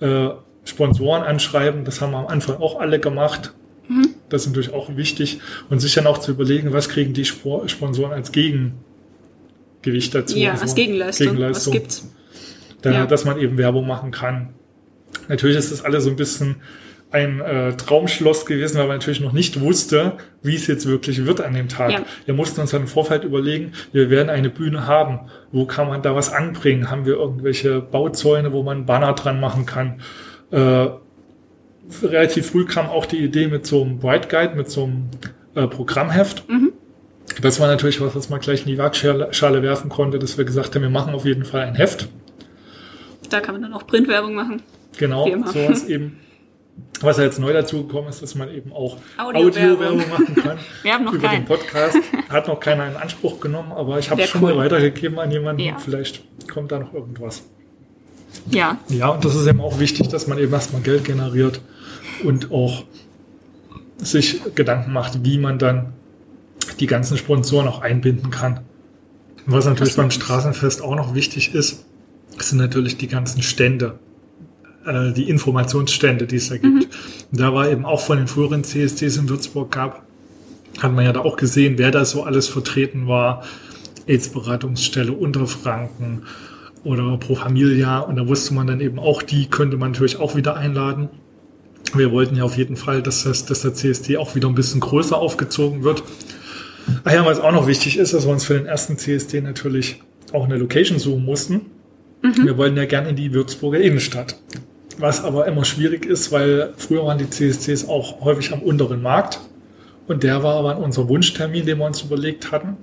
[0.00, 0.30] Äh,
[0.64, 3.54] Sponsoren anschreiben, das haben wir am Anfang auch alle gemacht
[3.90, 4.14] Mhm.
[4.28, 5.40] Das ist natürlich auch wichtig.
[5.68, 10.38] Und sich dann auch zu überlegen, was kriegen die Sponsoren als Gegengewicht dazu.
[10.38, 11.26] Ja, also als Gegenleistung.
[11.26, 11.74] Gegenleistung.
[11.74, 12.08] Was gibt's?
[12.82, 13.06] Da, ja.
[13.06, 14.50] Dass man eben Werbung machen kann.
[15.28, 16.56] Natürlich ist das alles so ein bisschen
[17.12, 21.40] ein äh, Traumschloss gewesen, weil man natürlich noch nicht wusste, wie es jetzt wirklich wird
[21.40, 21.90] an dem Tag.
[21.92, 22.04] Ja.
[22.24, 25.20] Wir mussten uns dann im Vorfeld überlegen, wir werden eine Bühne haben.
[25.50, 26.90] Wo kann man da was anbringen?
[26.90, 30.00] Haben wir irgendwelche Bauzäune, wo man Banner dran machen kann?
[30.52, 30.88] Äh,
[32.02, 35.08] relativ früh kam auch die Idee mit so einem White Guide, mit so einem
[35.56, 36.48] äh, Programmheft.
[36.48, 36.72] Mhm.
[37.42, 40.74] Das war natürlich was, was man gleich in die Waagschale werfen konnte, dass wir gesagt
[40.74, 42.08] haben, wir machen auf jeden Fall ein Heft.
[43.30, 44.62] Da kann man dann auch Printwerbung machen.
[44.98, 46.18] Genau, sowas eben.
[47.00, 50.58] Was ja jetzt neu dazu gekommen ist, dass man eben auch Audio-Werbung Audio machen kann.
[50.82, 51.42] Wir haben noch über keinen.
[51.42, 51.96] den Podcast.
[52.28, 54.54] Hat noch keiner in Anspruch genommen, aber ich habe es schon cool.
[54.54, 55.62] mal weitergegeben an jemanden.
[55.62, 55.78] Ja.
[55.78, 57.42] Vielleicht kommt da noch irgendwas.
[58.50, 58.78] Ja.
[58.88, 61.60] Ja, und das ist eben auch wichtig, dass man eben erstmal Geld generiert
[62.22, 62.84] und auch
[63.98, 65.92] sich Gedanken macht, wie man dann
[66.78, 68.60] die ganzen Sponsoren auch einbinden kann.
[69.46, 71.84] Was natürlich beim Straßenfest auch noch wichtig ist,
[72.38, 73.98] sind natürlich die ganzen Stände,
[74.86, 76.64] äh, die Informationsstände, die es da gibt.
[76.74, 76.86] Mhm.
[77.32, 80.02] Da war eben auch von den früheren CSDs in Würzburg gab,
[80.80, 83.44] hat man ja da auch gesehen, wer da so alles vertreten war.
[84.06, 86.22] AIDS-Beratungsstelle Unterfranken
[86.84, 88.00] oder Pro Familia.
[88.00, 91.08] Und da wusste man dann eben auch, die könnte man natürlich auch wieder einladen.
[91.94, 94.80] Wir wollten ja auf jeden Fall, dass, das, dass der CSD auch wieder ein bisschen
[94.80, 96.02] größer aufgezogen wird.
[97.04, 100.02] Ach ja, was auch noch wichtig ist, dass wir uns für den ersten CSD natürlich
[100.32, 101.62] auch eine Location suchen mussten.
[102.22, 102.44] Mhm.
[102.44, 104.36] Wir wollten ja gerne in die Würzburger Innenstadt.
[105.00, 109.40] Was aber immer schwierig ist, weil früher waren die CSDs auch häufig am unteren Markt.
[110.06, 112.76] Und der war aber unser Wunschtermin, den wir uns überlegt hatten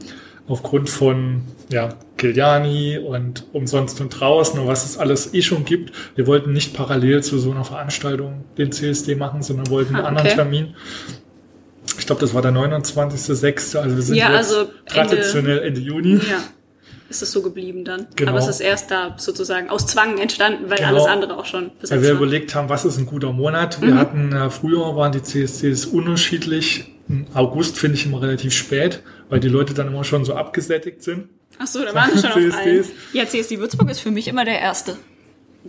[0.48, 5.92] aufgrund von ja, Giuliani und umsonst und draußen und was es alles eh schon gibt.
[6.16, 10.10] Wir wollten nicht parallel zu so einer Veranstaltung den CSD machen, sondern wollten einen ah,
[10.12, 10.20] okay.
[10.20, 10.76] anderen Termin.
[12.00, 13.78] Ich glaube, das war der 29.06.
[13.78, 16.16] Also wir sind ja, jetzt also traditionell Ende, Ende Juni.
[16.16, 16.40] Ja.
[17.10, 18.08] Ist es so geblieben dann.
[18.16, 18.32] Genau.
[18.32, 20.90] Aber es ist erst da sozusagen aus Zwang entstanden, weil genau.
[20.90, 22.18] alles andere auch schon besetzt Weil wir war.
[22.18, 23.82] überlegt haben, was ist ein guter Monat.
[23.82, 24.00] Wir mhm.
[24.00, 26.92] hatten, äh, früher waren die CSDs unterschiedlich.
[27.34, 31.30] August finde ich immer relativ spät weil die Leute dann immer schon so abgesättigt sind.
[31.60, 32.86] Ach so, da waren wir schon auf allen.
[33.14, 34.98] Ja, CSD Würzburg ist für mich immer der erste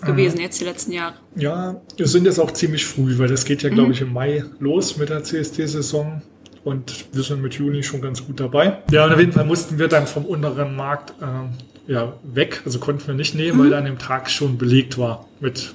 [0.01, 1.15] gewesen, jetzt die letzten Jahre.
[1.35, 3.75] Ja, wir sind jetzt auch ziemlich früh, weil das geht ja, mhm.
[3.75, 6.23] glaube ich, im Mai los mit der CSD-Saison.
[6.65, 8.79] Und wir sind mit Juni schon ganz gut dabei.
[8.91, 12.63] Ja, und auf jeden Fall mussten wir dann vom unteren Markt äh, ja, weg.
[12.65, 13.65] Also konnten wir nicht nehmen, mhm.
[13.65, 15.75] weil an dem Tag schon belegt war mit,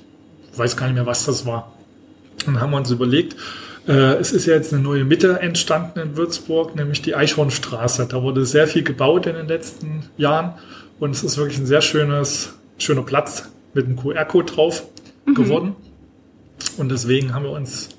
[0.56, 1.74] weiß gar nicht mehr, was das war.
[2.46, 3.36] Und dann haben wir uns überlegt,
[3.88, 8.08] äh, es ist ja jetzt eine neue Mitte entstanden in Würzburg, nämlich die Eichhornstraße.
[8.08, 10.54] Da wurde sehr viel gebaut in den letzten Jahren
[11.00, 14.84] und es ist wirklich ein sehr schönes, schöner Platz mit einem QR-Code drauf
[15.26, 15.34] mhm.
[15.34, 15.76] geworden.
[16.78, 17.90] Und deswegen haben wir uns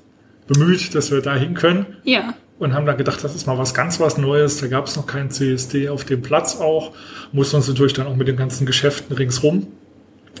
[0.47, 1.97] bemüht, dass wir da hin können.
[2.03, 4.61] Ja und haben dann gedacht, das ist mal was ganz was Neues.
[4.61, 6.93] Da gab es noch keinen CSD auf dem Platz auch.
[7.31, 9.67] Mussten uns natürlich dann auch mit den ganzen Geschäften ringsrum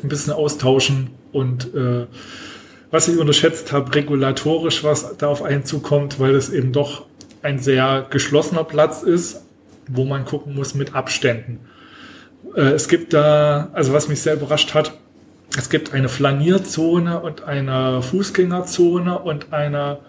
[0.03, 2.05] ein bisschen austauschen und äh,
[2.91, 7.05] was ich unterschätzt habe, regulatorisch, was da auf einen zukommt, weil es eben doch
[7.41, 9.43] ein sehr geschlossener Platz ist,
[9.87, 11.59] wo man gucken muss mit Abständen.
[12.55, 14.93] Äh, es gibt da, also was mich sehr überrascht hat,
[15.57, 19.99] es gibt eine Flanierzone und eine Fußgängerzone und eine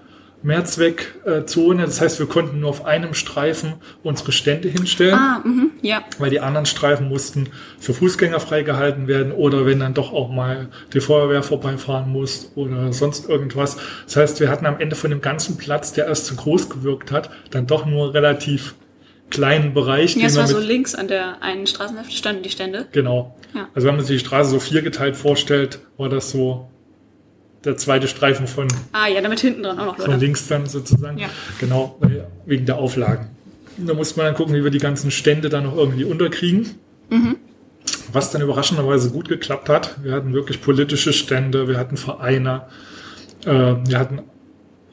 [0.46, 1.82] Mehrzweckzone.
[1.82, 5.14] Das heißt, wir konnten nur auf einem Streifen unsere Stände hinstellen.
[5.14, 6.02] Ah, mh, ja.
[6.18, 10.68] Weil die anderen Streifen mussten für Fußgänger freigehalten werden oder wenn dann doch auch mal
[10.94, 13.76] die Feuerwehr vorbeifahren muss oder sonst irgendwas.
[14.06, 17.10] Das heißt, wir hatten am Ende von dem ganzen Platz, der erst zu groß gewirkt
[17.10, 18.76] hat, dann doch nur relativ
[19.30, 20.16] kleinen Bereich.
[20.16, 22.86] Ja, es war so links an der einen Straßenhälfte standen die Stände.
[22.92, 23.36] Genau.
[23.52, 23.68] Ja.
[23.74, 26.68] Also wenn man sich die Straße so viergeteilt vorstellt, war das so
[27.66, 28.68] der zweite Streifen von.
[28.92, 30.04] Ah ja, damit hinten dran auch noch.
[30.04, 31.18] Von links dann sozusagen.
[31.18, 31.28] Ja.
[31.58, 31.98] Genau,
[32.46, 33.28] wegen der Auflagen.
[33.76, 36.76] Da muss man dann gucken, wie wir die ganzen Stände dann noch irgendwie unterkriegen.
[37.10, 37.36] Mhm.
[38.12, 40.02] Was dann überraschenderweise gut geklappt hat.
[40.02, 42.62] Wir hatten wirklich politische Stände, wir hatten Vereine,
[43.44, 44.20] äh, wir hatten,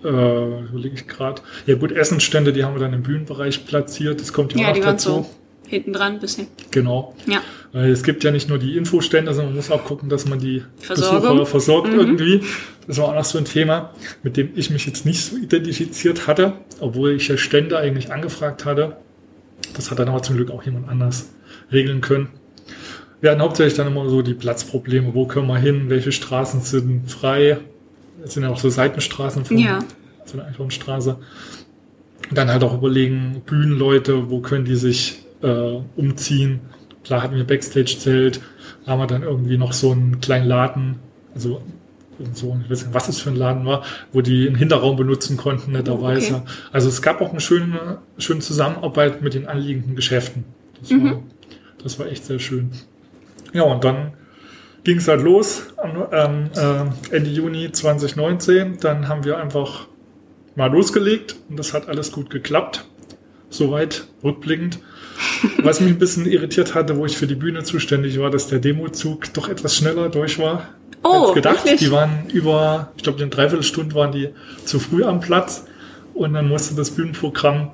[0.03, 4.19] äh, überlege ich gerade, ja gut, Essensstände, die haben wir dann im Bühnenbereich platziert.
[4.19, 5.09] Das kommt ja, ja auch noch dazu.
[5.09, 5.29] So
[5.67, 6.47] hinten dran ein bisschen.
[6.71, 7.15] Genau.
[7.27, 7.41] Ja.
[7.71, 10.39] Weil es gibt ja nicht nur die Infostände, sondern man muss auch gucken, dass man
[10.39, 11.21] die Versorgung.
[11.21, 11.99] Besucher versorgt mhm.
[11.99, 12.41] irgendwie.
[12.87, 16.27] Das war auch noch so ein Thema, mit dem ich mich jetzt nicht so identifiziert
[16.27, 18.97] hatte, obwohl ich ja Stände eigentlich angefragt hatte.
[19.73, 21.29] Das hat dann aber zum Glück auch jemand anders
[21.71, 22.29] regeln können.
[23.21, 25.15] Wir hatten hauptsächlich dann immer so die Platzprobleme.
[25.15, 25.85] Wo können wir hin?
[25.87, 27.57] Welche Straßen sind frei?
[28.23, 29.79] Es sind ja auch so Seitenstraßen von, ja.
[30.25, 31.17] von der Eichhornstraße.
[32.31, 36.61] Dann halt auch überlegen, Bühnenleute, wo können die sich äh, umziehen.
[37.03, 38.41] Klar hatten wir Backstage-Zelt,
[38.87, 40.99] haben wir dann irgendwie noch so einen kleinen Laden,
[41.35, 41.61] also
[42.33, 45.35] so, ich weiß nicht, was es für ein Laden war, wo die einen Hinterraum benutzen
[45.35, 46.35] konnten, netterweise.
[46.35, 46.43] Okay.
[46.71, 50.45] Also es gab auch eine schöne, schöne Zusammenarbeit mit den anliegenden Geschäften.
[50.79, 51.05] Das, mhm.
[51.05, 51.23] war,
[51.81, 52.71] das war echt sehr schön.
[53.51, 54.13] Ja, und dann
[54.83, 58.79] ging es halt los am ähm, äh, Ende Juni 2019.
[58.79, 59.87] Dann haben wir einfach
[60.55, 62.85] mal losgelegt und das hat alles gut geklappt.
[63.49, 64.79] Soweit rückblickend.
[65.63, 68.59] Was mich ein bisschen irritiert hatte, wo ich für die Bühne zuständig war, dass der
[68.59, 70.69] Demozug doch etwas schneller durch war.
[71.03, 71.65] Oh, als gedacht.
[71.65, 71.79] Wirklich?
[71.79, 74.29] Die waren über, ich glaube, in Dreiviertelstunde waren die
[74.65, 75.65] zu früh am Platz
[76.13, 77.71] und dann musste das Bühnenprogramm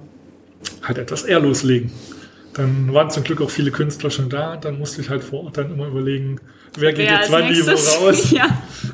[0.83, 1.91] halt etwas eher loslegen.
[2.53, 4.57] Dann waren zum Glück auch viele Künstler schon da.
[4.57, 6.39] Dann musste ich halt vor Ort dann immer überlegen,
[6.77, 8.31] wer geht wer jetzt wann die raus.
[8.31, 8.47] ja.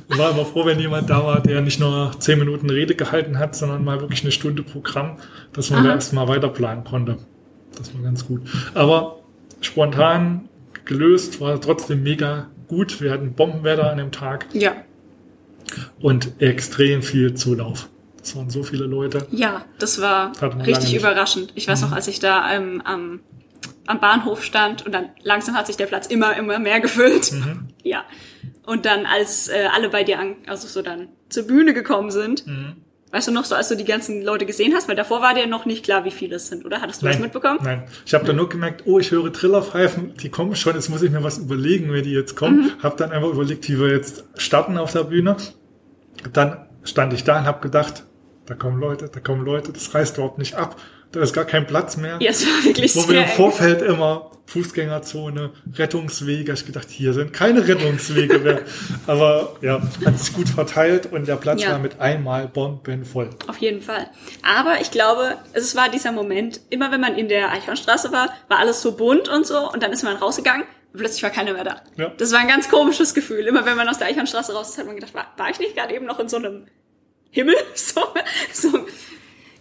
[0.10, 3.40] Und war immer froh, wenn jemand da war, der nicht nur zehn Minuten Rede gehalten
[3.40, 5.18] hat, sondern mal wirklich eine Stunde Programm,
[5.54, 5.88] dass man Aha.
[5.88, 7.18] da erstmal weiter planen konnte.
[7.78, 8.42] Das war ganz gut.
[8.74, 9.20] Aber
[9.62, 10.50] spontan
[10.86, 13.02] gelöst, war trotzdem mega gut.
[13.02, 14.48] Wir hatten Bombenwetter an dem Tag.
[14.54, 14.76] Ja.
[16.00, 17.90] Und extrem viel Zulauf.
[18.18, 19.28] Das waren so viele Leute.
[19.32, 20.32] Ja, das war
[20.66, 21.52] richtig überraschend.
[21.56, 21.90] Ich weiß mhm.
[21.90, 23.20] noch, als ich da ähm, am,
[23.86, 27.32] am Bahnhof stand und dann langsam hat sich der Platz immer, immer mehr gefüllt.
[27.32, 27.68] Mhm.
[27.84, 28.04] Ja.
[28.66, 32.48] Und dann, als äh, alle bei dir an, also so dann zur Bühne gekommen sind,
[32.48, 32.78] mhm.
[33.12, 34.90] Weißt du noch so, als du die ganzen Leute gesehen hast?
[34.90, 36.82] Weil davor war dir noch nicht klar, wie viele es sind, oder?
[36.82, 37.60] Hattest du nein, das mitbekommen?
[37.64, 41.02] Nein, ich habe dann nur gemerkt, oh, ich höre Trillerpfeifen, die kommen schon, jetzt muss
[41.02, 42.64] ich mir was überlegen, wer die jetzt kommen.
[42.64, 42.84] Mhm.
[42.84, 45.38] Habe dann einfach überlegt, wie wir jetzt starten auf der Bühne.
[46.34, 48.06] Dann stand ich da und habe gedacht,
[48.48, 50.76] da kommen Leute, da kommen Leute, das reißt überhaupt nicht ab
[51.16, 52.18] da ist gar kein Platz mehr.
[52.20, 57.32] Ja, es war wirklich Wo wir im Vorfeld immer Fußgängerzone, Rettungswege, ich gedacht, hier sind
[57.32, 58.62] keine Rettungswege mehr.
[59.08, 61.72] Aber ja, hat sich gut verteilt und der Platz ja.
[61.72, 63.30] war mit einmal bombenvoll.
[63.48, 64.08] Auf jeden Fall.
[64.44, 68.60] Aber ich glaube, es war dieser Moment, immer wenn man in der Eichhornstraße war, war
[68.60, 71.64] alles so bunt und so und dann ist man rausgegangen und plötzlich war keiner mehr
[71.64, 71.82] da.
[71.96, 72.12] Ja.
[72.18, 73.48] Das war ein ganz komisches Gefühl.
[73.48, 75.76] Immer wenn man aus der Eichhornstraße raus ist, hat man gedacht, war, war ich nicht
[75.76, 76.68] gerade eben noch in so einem
[77.32, 77.56] Himmel?
[77.74, 78.02] So,
[78.54, 78.86] so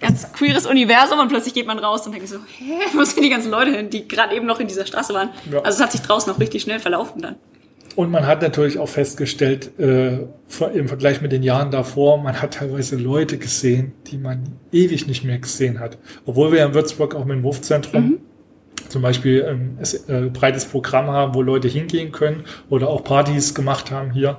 [0.00, 3.30] ganz queeres Universum und plötzlich geht man raus und denkt so, hä, wo sind die
[3.30, 5.30] ganzen Leute hin, die gerade eben noch in dieser Straße waren?
[5.50, 5.60] Ja.
[5.60, 7.36] Also es hat sich draußen noch richtig schnell verlaufen dann.
[7.96, 10.18] Und man hat natürlich auch festgestellt, äh,
[10.74, 15.24] im Vergleich mit den Jahren davor, man hat teilweise Leute gesehen, die man ewig nicht
[15.24, 15.98] mehr gesehen hat.
[16.26, 18.18] Obwohl wir ja in Würzburg auch mit dem Wurfzentrum mhm.
[18.88, 19.78] zum Beispiel ein
[20.08, 24.38] äh, breites Programm haben, wo Leute hingehen können oder auch Partys gemacht haben hier.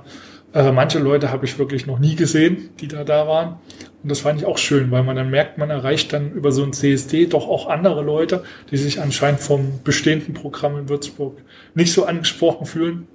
[0.56, 3.58] Äh, manche Leute habe ich wirklich noch nie gesehen, die da da waren.
[4.02, 6.62] Und das fand ich auch schön, weil man dann merkt, man erreicht dann über so
[6.62, 11.36] ein CSD doch auch andere Leute, die sich anscheinend vom bestehenden Programm in Würzburg
[11.74, 13.06] nicht so angesprochen fühlen.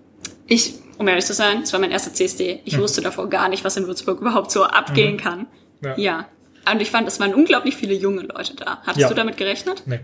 [0.45, 2.59] Ich, um ehrlich zu sein, es war mein erster CSD.
[2.63, 2.81] Ich hm.
[2.81, 5.17] wusste davor gar nicht, was in Würzburg überhaupt so abgehen mhm.
[5.17, 5.47] kann.
[5.83, 5.97] Ja.
[5.97, 6.27] ja.
[6.71, 8.81] Und ich fand, es waren unglaublich viele junge Leute da.
[8.83, 9.07] Hattest ja.
[9.07, 9.81] du damit gerechnet?
[9.87, 10.01] Nee.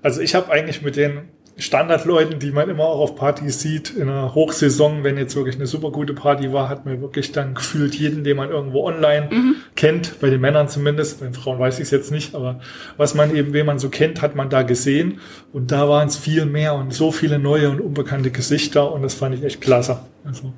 [0.00, 4.08] Also ich habe eigentlich mit den Standardleuten, die man immer auch auf Partys sieht, in
[4.08, 7.94] einer Hochsaison, wenn jetzt wirklich eine super gute Party war, hat man wirklich dann gefühlt
[7.94, 9.56] jeden, den man irgendwo online mhm.
[9.76, 12.60] kennt, bei den Männern zumindest, bei den Frauen weiß ich es jetzt nicht, aber
[12.96, 15.20] was man eben, wen man so kennt, hat man da gesehen
[15.52, 19.14] und da waren es viel mehr und so viele neue und unbekannte Gesichter und das
[19.14, 20.00] fand ich echt klasse.
[20.24, 20.52] Also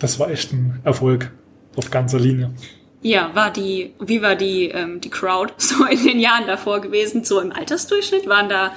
[0.00, 1.30] das war echt ein Erfolg
[1.76, 2.50] auf ganzer Linie.
[3.00, 7.24] Ja, war die, wie war die, ähm, die Crowd so in den Jahren davor gewesen?
[7.24, 8.72] So im Altersdurchschnitt waren da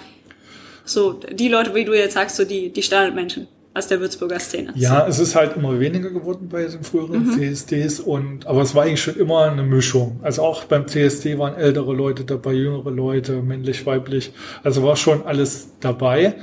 [0.91, 4.73] so die Leute, wie du jetzt sagst, so die, die Standardmenschen aus der Würzburger Szene.
[4.75, 7.39] Ja, es ist halt immer weniger geworden bei den früheren mhm.
[7.39, 10.19] CSDs und aber es war eigentlich schon immer eine Mischung.
[10.23, 14.33] Also auch beim CSD waren ältere Leute dabei, jüngere Leute, männlich, weiblich.
[14.63, 16.35] Also war schon alles dabei.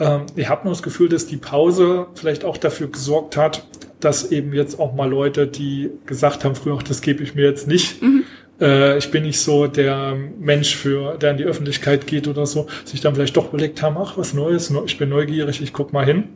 [0.00, 3.66] Ähm, ich habe nur das Gefühl, dass die Pause vielleicht auch dafür gesorgt hat,
[4.00, 7.44] dass eben jetzt auch mal Leute, die gesagt haben, früher, auch das gebe ich mir
[7.44, 8.24] jetzt nicht, mhm.
[8.62, 12.68] Äh, ich bin nicht so der Mensch, für, der in die Öffentlichkeit geht oder so,
[12.84, 16.06] sich dann vielleicht doch überlegt haben, ach, was Neues, ich bin neugierig, ich guck mal
[16.06, 16.28] hin.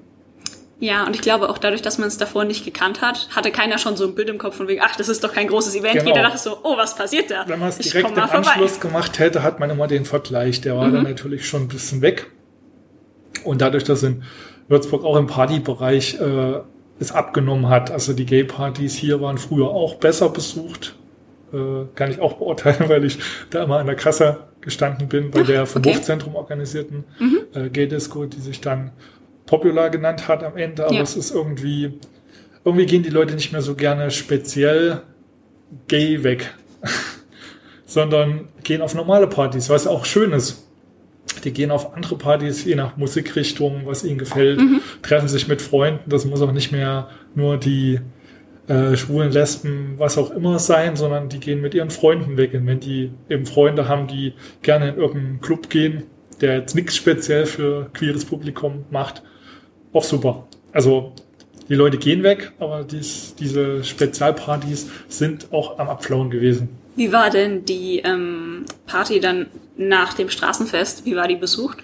[0.79, 3.79] Ja, und ich glaube auch dadurch, dass man es davor nicht gekannt hat, hatte keiner
[3.79, 6.01] schon so ein Bild im Kopf von wegen, ach, das ist doch kein großes Event.
[6.01, 6.09] Genau.
[6.09, 7.45] Jeder dachte so, oh, was passiert da?
[7.47, 10.61] Wenn man es direkt im Anschluss gemacht hätte, hat man immer den Vergleich.
[10.61, 10.93] Der war mhm.
[10.93, 12.31] dann natürlich schon ein bisschen weg.
[13.43, 14.23] Und dadurch, dass in
[14.69, 16.61] Würzburg auch im Partybereich äh,
[16.99, 17.91] es abgenommen hat.
[17.91, 20.95] Also die Gay-Partys hier waren früher auch besser besucht.
[21.53, 23.19] Äh, kann ich auch beurteilen, weil ich
[23.51, 25.95] da immer an der Kasse gestanden bin bei Ach, der vom okay.
[25.95, 27.39] Hofzentrum organisierten mhm.
[27.55, 28.91] äh, Gay-Disco, die sich dann
[29.47, 30.85] Popular genannt hat am Ende.
[30.85, 31.03] Aber ja.
[31.03, 32.01] es ist irgendwie,
[32.65, 35.03] irgendwie gehen die Leute nicht mehr so gerne speziell
[35.87, 36.53] gay weg,
[37.87, 40.67] sondern gehen auf normale Partys, was auch schön ist
[41.45, 44.81] die gehen auf andere Partys, je nach Musikrichtung, was ihnen gefällt, mhm.
[45.03, 46.11] treffen sich mit Freunden.
[46.11, 48.01] Das muss auch nicht mehr nur die
[48.69, 52.55] äh, schwulen Lesben, was auch immer sein, sondern die gehen mit ihren Freunden weg.
[52.55, 56.05] Und wenn die eben Freunde haben, die gerne in irgendeinen Club gehen,
[56.41, 59.23] der jetzt nichts speziell für queeres Publikum macht,
[59.93, 60.47] auch super.
[60.73, 61.13] Also
[61.69, 66.69] die Leute gehen weg, aber dies, diese Spezialpartys sind auch am Abflauen gewesen.
[66.97, 71.05] Wie war denn die ähm, Party dann nach dem Straßenfest?
[71.05, 71.79] Wie war die besucht?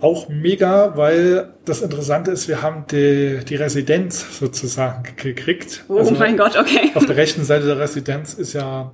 [0.00, 5.84] Auch mega, weil das Interessante ist, wir haben die, die Residenz sozusagen gekriegt.
[5.88, 6.90] Oh also mein Gott, okay.
[6.94, 8.92] Auf der rechten Seite der Residenz ist ja,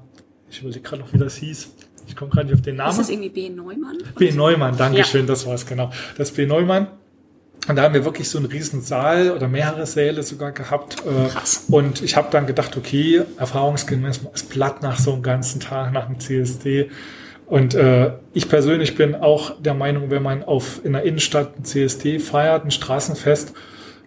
[0.51, 1.71] ich überlege gerade noch, wie das hieß.
[2.09, 2.91] Ich komme gerade nicht auf den Namen.
[2.91, 3.49] Ist das irgendwie B.
[3.49, 3.99] Neumann?
[4.19, 4.33] B.
[4.33, 5.27] Neumann, Dankeschön, ja.
[5.27, 5.93] das war es genau.
[6.19, 6.47] Das B.
[6.47, 6.89] Neumann.
[7.69, 10.99] Und da haben wir wirklich so einen riesen Saal oder mehrere Säle sogar gehabt.
[11.01, 11.65] Äh, Krass.
[11.69, 16.07] Und ich habe dann gedacht, okay, erfahrungsgemäß ist platt nach so einem ganzen Tag, nach
[16.07, 16.91] dem CSD.
[17.47, 21.65] Und äh, ich persönlich bin auch der Meinung, wenn man auf in der Innenstadt ein
[21.65, 23.55] CSD feiert, ein Straßenfest,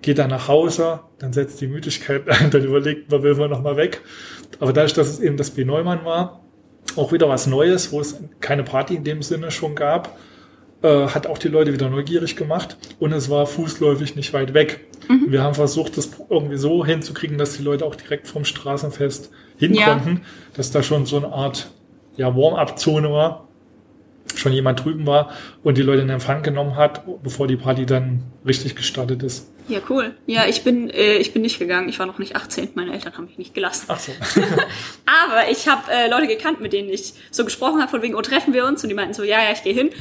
[0.01, 3.61] geht dann nach Hause, dann setzt die Müdigkeit ein, dann überlegt man, will man noch
[3.61, 4.01] mal weg.
[4.59, 5.63] Aber dadurch, dass es eben das B.
[5.63, 6.41] Neumann war,
[6.95, 10.17] auch wieder was Neues, wo es keine Party in dem Sinne schon gab,
[10.81, 14.85] äh, hat auch die Leute wieder neugierig gemacht und es war fußläufig nicht weit weg.
[15.07, 15.25] Mhm.
[15.31, 19.73] Wir haben versucht, das irgendwie so hinzukriegen, dass die Leute auch direkt vom Straßenfest hin
[19.73, 19.85] ja.
[19.85, 20.21] konnten,
[20.55, 21.71] dass da schon so eine Art
[22.19, 23.47] ja, Warm-up-Zone war,
[24.35, 25.31] schon jemand drüben war
[25.63, 29.49] und die Leute in Empfang genommen hat, bevor die Party dann richtig gestartet ist.
[29.69, 30.15] Ja, cool.
[30.25, 31.87] Ja, ich bin, äh, ich bin nicht gegangen.
[31.87, 32.69] Ich war noch nicht 18.
[32.73, 33.85] Meine Eltern haben mich nicht gelassen.
[33.87, 34.11] Ach so.
[35.05, 38.21] Aber ich habe äh, Leute gekannt, mit denen ich so gesprochen habe, von wegen, oh,
[38.21, 38.83] treffen wir uns?
[38.83, 39.91] Und die meinten so, ja, ja, ich gehe hin.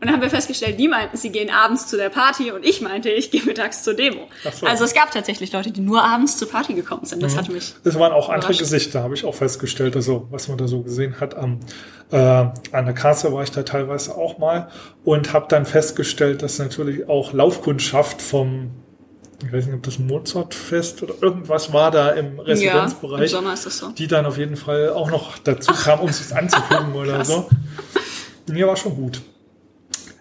[0.00, 2.80] Und dann haben wir festgestellt, die meinten, sie gehen abends zu der Party und ich
[2.80, 4.28] meinte, ich gehe mittags zur Demo.
[4.54, 4.64] So.
[4.64, 7.20] Also es gab tatsächlich Leute, die nur abends zur Party gekommen sind.
[7.20, 7.38] Das mhm.
[7.38, 7.74] hat mich.
[7.82, 9.96] Das waren auch andere Gesichter, habe ich auch festgestellt.
[9.96, 11.58] Also was man da so gesehen hat am
[12.10, 14.68] äh, an der Kasse war ich da teilweise auch mal
[15.04, 18.70] und habe dann festgestellt, dass natürlich auch Laufkundschaft vom
[19.44, 23.18] ich weiß nicht, ob das Mozartfest oder irgendwas war da im Residenzbereich.
[23.18, 23.90] Ja, im Sommer ist das so.
[23.90, 25.84] Die dann auf jeden Fall auch noch dazu Ach.
[25.84, 27.48] kam, um sich anzugucken oder so.
[28.48, 29.20] Mir war schon gut.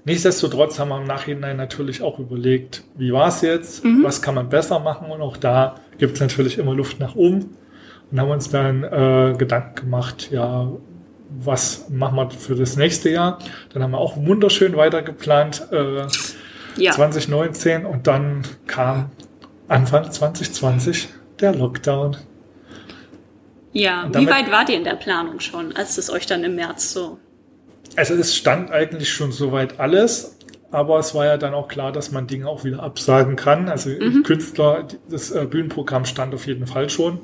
[0.07, 4.05] Nichtsdestotrotz haben wir im Nachhinein natürlich auch überlegt, wie war es jetzt, mhm.
[4.05, 7.57] was kann man besser machen und auch da gibt es natürlich immer Luft nach oben
[8.09, 10.71] und haben uns dann äh, Gedanken gemacht, ja,
[11.41, 13.39] was machen wir für das nächste Jahr.
[13.73, 16.07] Dann haben wir auch wunderschön weiter geplant, äh,
[16.77, 16.93] ja.
[16.93, 19.11] 2019 und dann kam
[19.67, 21.09] Anfang 2020
[21.41, 22.15] der Lockdown.
[23.73, 26.93] Ja, wie weit wart ihr in der Planung schon, als es euch dann im März
[26.93, 27.19] so
[27.95, 30.37] Also es stand eigentlich schon soweit alles,
[30.71, 33.69] aber es war ja dann auch klar, dass man Dinge auch wieder absagen kann.
[33.69, 34.23] Also mhm.
[34.23, 37.21] Künstler, das äh, Bühnenprogramm stand auf jeden Fall schon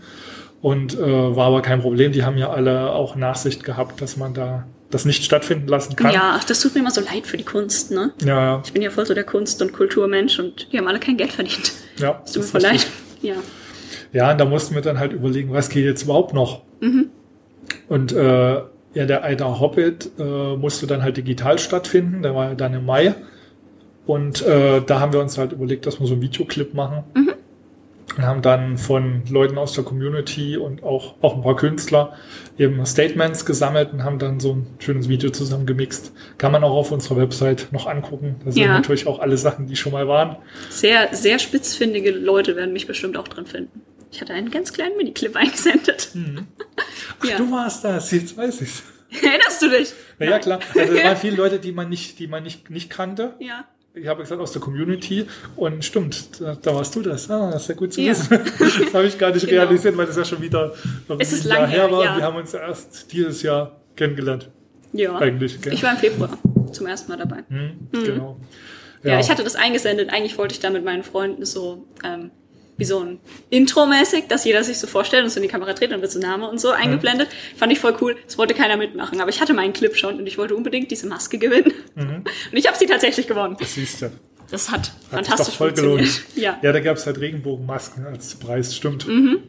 [0.61, 2.11] und äh, war aber kein Problem.
[2.11, 6.13] Die haben ja alle auch Nachsicht gehabt, dass man da das nicht stattfinden lassen kann.
[6.13, 8.13] Ja, ach, das tut mir immer so leid für die Kunst, ne?
[8.23, 8.61] Ja, ja.
[8.63, 11.31] Ich bin ja voll so der Kunst- und Kulturmensch und die haben alle kein Geld
[11.31, 11.73] verdient.
[11.97, 12.21] Ja.
[12.23, 12.87] Das tut mir voll leid.
[13.21, 13.35] Ja.
[14.11, 16.63] Ja, und da mussten wir dann halt überlegen, was geht jetzt überhaupt noch?
[16.81, 17.09] Mhm.
[17.87, 18.61] Und äh,
[18.93, 22.85] ja, der Eider Hobbit äh, musste dann halt digital stattfinden, der war ja dann im
[22.85, 23.15] Mai.
[24.05, 27.03] Und äh, da haben wir uns halt überlegt, dass wir so einen Videoclip machen.
[27.13, 27.33] Mhm.
[28.15, 32.13] Und haben dann von Leuten aus der Community und auch, auch ein paar Künstler
[32.59, 36.13] eben Statements gesammelt und haben dann so ein schönes Video zusammen gemixt.
[36.37, 38.35] Kann man auch auf unserer Website noch angucken.
[38.45, 38.73] Da sind ja.
[38.73, 40.35] natürlich auch alle Sachen, die schon mal waren.
[40.69, 43.81] Sehr, sehr spitzfindige Leute werden mich bestimmt auch drin finden.
[44.13, 46.09] Ich hatte einen ganz kleinen Miniclip eingesendet.
[46.13, 46.47] Mhm.
[47.19, 47.37] Ach, ja.
[47.37, 48.83] du warst das, jetzt weiß ich's.
[49.09, 49.93] Erinnerst du dich?
[50.19, 50.59] Ja, ja klar.
[50.75, 53.33] Also, da waren viele Leute, die man nicht, die man nicht, nicht kannte.
[53.39, 53.65] Ja.
[53.95, 55.25] Ich habe gesagt, aus der Community.
[55.55, 57.29] Und stimmt, da, da warst du das.
[57.29, 58.11] Ah, das ist ja gut zu ja.
[58.11, 58.39] wissen.
[58.59, 59.63] das habe ich gar nicht genau.
[59.63, 60.73] realisiert, weil das ja schon wieder
[61.19, 62.03] es ist Jahr her war.
[62.03, 62.17] Ja.
[62.17, 64.49] Wir haben uns erst dieses Jahr kennengelernt.
[64.93, 65.15] Ja.
[65.17, 65.61] Eigentlich.
[65.61, 65.73] Gell?
[65.73, 66.37] Ich war im Februar
[66.71, 67.43] zum ersten Mal dabei.
[67.49, 68.03] Hm, mhm.
[68.03, 68.39] Genau.
[69.03, 69.13] Ja.
[69.13, 69.19] ja.
[69.19, 70.09] ich hatte das eingesendet.
[70.11, 72.31] Eigentlich wollte ich da mit meinen Freunden so ähm,
[72.77, 75.91] wie so ein Intro-mäßig, dass jeder sich so vorstellt und so in die Kamera dreht,
[75.91, 77.29] dann wird so Name und so eingeblendet.
[77.29, 77.57] Mhm.
[77.57, 78.15] Fand ich voll cool.
[78.25, 79.21] Das wollte keiner mitmachen.
[79.21, 81.73] Aber ich hatte meinen Clip schon und ich wollte unbedingt diese Maske gewinnen.
[81.95, 82.23] Mhm.
[82.51, 83.55] Und ich habe sie tatsächlich gewonnen.
[83.59, 84.11] Das siehst du.
[84.49, 86.23] Das hat, hat fantastisch voll gelohnt.
[86.35, 86.59] Ja.
[86.61, 89.07] ja, da gab es halt Regenbogenmasken als Preis, stimmt.
[89.07, 89.39] Mhm.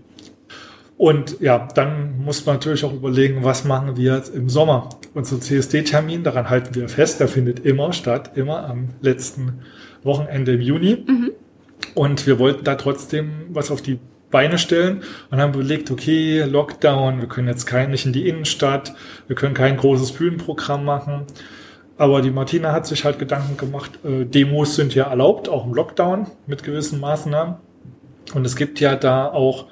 [0.96, 4.90] Und ja, dann muss man natürlich auch überlegen, was machen wir jetzt im Sommer.
[5.12, 9.60] Unser CSD-Termin, daran halten wir fest, der findet immer statt, immer am letzten
[10.02, 11.04] Wochenende im Juni.
[11.06, 11.32] Mhm.
[11.94, 13.98] Und wir wollten da trotzdem was auf die
[14.34, 18.92] Beine stellen und haben überlegt, okay, Lockdown, wir können jetzt kein, nicht in die Innenstadt,
[19.28, 21.26] wir können kein großes Bühnenprogramm machen.
[21.96, 25.72] Aber die Martina hat sich halt Gedanken gemacht, äh, Demos sind ja erlaubt, auch im
[25.72, 27.54] Lockdown mit gewissen Maßnahmen.
[28.34, 29.66] Und es gibt ja da auch,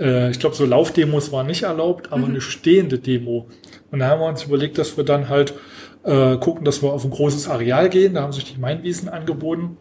[0.00, 2.30] äh, ich glaube, so Laufdemos waren nicht erlaubt, aber mhm.
[2.30, 3.46] eine stehende Demo.
[3.92, 5.54] Und da haben wir uns überlegt, dass wir dann halt
[6.02, 8.14] äh, gucken, dass wir auf ein großes Areal gehen.
[8.14, 9.76] Da haben sich die Mainwiesen angeboten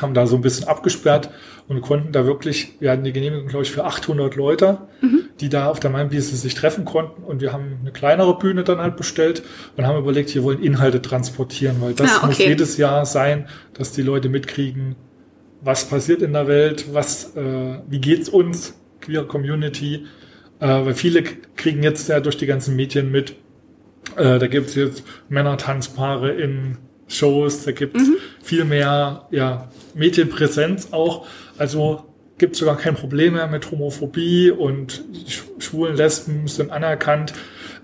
[0.00, 1.30] haben da so ein bisschen abgesperrt
[1.68, 5.24] und konnten da wirklich, wir hatten die Genehmigung, glaube ich, für 800 Leute, mhm.
[5.40, 8.78] die da auf der Mainwiese sich treffen konnten und wir haben eine kleinere Bühne dann
[8.78, 9.42] halt bestellt
[9.76, 12.26] und haben überlegt, wir wollen Inhalte transportieren, weil das ah, okay.
[12.26, 14.96] muss jedes Jahr sein, dass die Leute mitkriegen,
[15.60, 20.06] was passiert in der Welt, was, äh, wie geht's uns, queer Community,
[20.60, 21.22] äh, weil viele
[21.56, 23.36] kriegen jetzt ja durch die ganzen Medien mit,
[24.16, 28.16] äh, da gibt's jetzt Männer-Tanzpaare in Shows, da gibt's mhm.
[28.42, 31.26] viel mehr ja, Medienpräsenz auch.
[31.58, 32.04] Also
[32.38, 35.04] gibt sogar kein Problem mehr mit Homophobie und
[35.58, 37.34] schwulen Lesben sind anerkannt.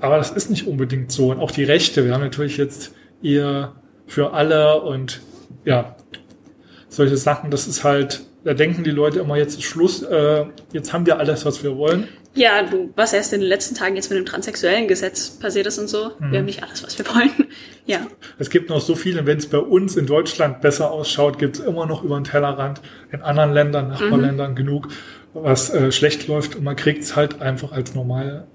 [0.00, 1.30] Aber das ist nicht unbedingt so.
[1.30, 3.74] Und auch die Rechte, wir haben natürlich jetzt eher
[4.06, 5.20] für alle und
[5.64, 5.96] ja,
[6.88, 10.92] solche Sachen, das ist halt, da denken die Leute immer, jetzt ist Schluss, äh, jetzt
[10.92, 12.08] haben wir alles, was wir wollen.
[12.34, 15.78] Ja, du, was erst in den letzten Tagen jetzt mit dem transsexuellen Gesetz passiert ist
[15.78, 16.12] und so.
[16.18, 16.30] Mhm.
[16.30, 17.30] Wir haben nicht alles, was wir wollen.
[17.86, 18.00] Ja.
[18.38, 21.64] Es gibt noch so viele, wenn es bei uns in Deutschland besser ausschaut, gibt es
[21.64, 24.56] immer noch über den Tellerrand in anderen Ländern, Nachbarländern mhm.
[24.56, 24.88] genug,
[25.32, 28.46] was äh, schlecht läuft und man kriegt es halt einfach als normaler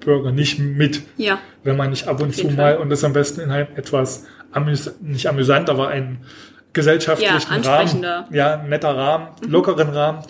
[0.00, 1.02] Bürger nicht mit.
[1.18, 1.40] Ja.
[1.62, 4.94] Wenn man nicht ab und zu mal, und das am besten in einem etwas amüs
[5.02, 6.24] nicht amüsant, aber einen
[6.72, 9.50] gesellschaftlichen ja, Rahmen, ja, netter Rahmen, mhm.
[9.50, 10.22] lockeren Rahmen,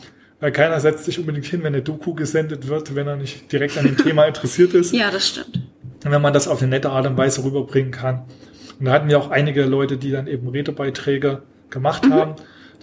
[0.45, 3.79] weil keiner setzt sich unbedingt hin, wenn eine Doku gesendet wird, wenn er nicht direkt
[3.79, 4.93] an dem Thema interessiert ist.
[4.93, 5.57] Ja, das stimmt.
[6.05, 8.25] Und wenn man das auf eine nette Art und Weise rüberbringen kann.
[8.79, 12.13] Und da hatten wir auch einige Leute, die dann eben Redebeiträge gemacht mhm.
[12.13, 12.35] haben.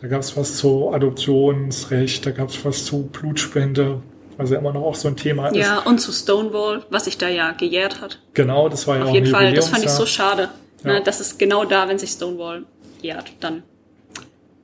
[0.01, 4.01] Da gab es was zu Adoptionsrecht, da gab es was zu Blutspende,
[4.37, 5.57] was ja immer noch auch so ein Thema ist.
[5.57, 8.17] Ja, und zu Stonewall, was sich da ja gejährt hat.
[8.33, 10.49] Genau, das war ja Auf auch jeden Fall, das fand ich so schade.
[10.83, 10.93] Ja.
[10.93, 12.65] Ne, das ist genau da, wenn sich Stonewall
[13.03, 13.61] jährt, dann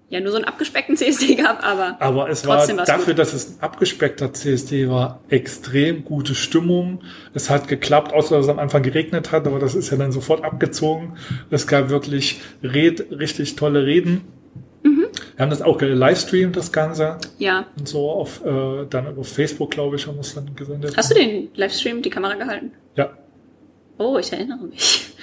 [0.09, 1.97] ja nur so einen abgespeckten CSD gab, aber.
[1.99, 3.19] Aber es war dafür, gut.
[3.19, 7.01] dass es ein abgespeckter CSD war, extrem gute Stimmung.
[7.33, 10.11] Es hat geklappt, außer dass es am Anfang geregnet hat, aber das ist ja dann
[10.11, 11.17] sofort abgezogen.
[11.49, 14.21] Es gab wirklich Red, richtig tolle Reden.
[14.83, 15.07] Mhm.
[15.35, 17.17] Wir haben das auch gelivestreamt, das Ganze.
[17.37, 17.65] Ja.
[17.77, 20.95] Und so auf, äh, dann auf Facebook, glaube ich, haben wir es dann gesendet.
[20.95, 22.71] Hast du den Livestream, die Kamera gehalten?
[22.95, 23.11] Ja.
[23.97, 25.13] Oh, ich erinnere mich.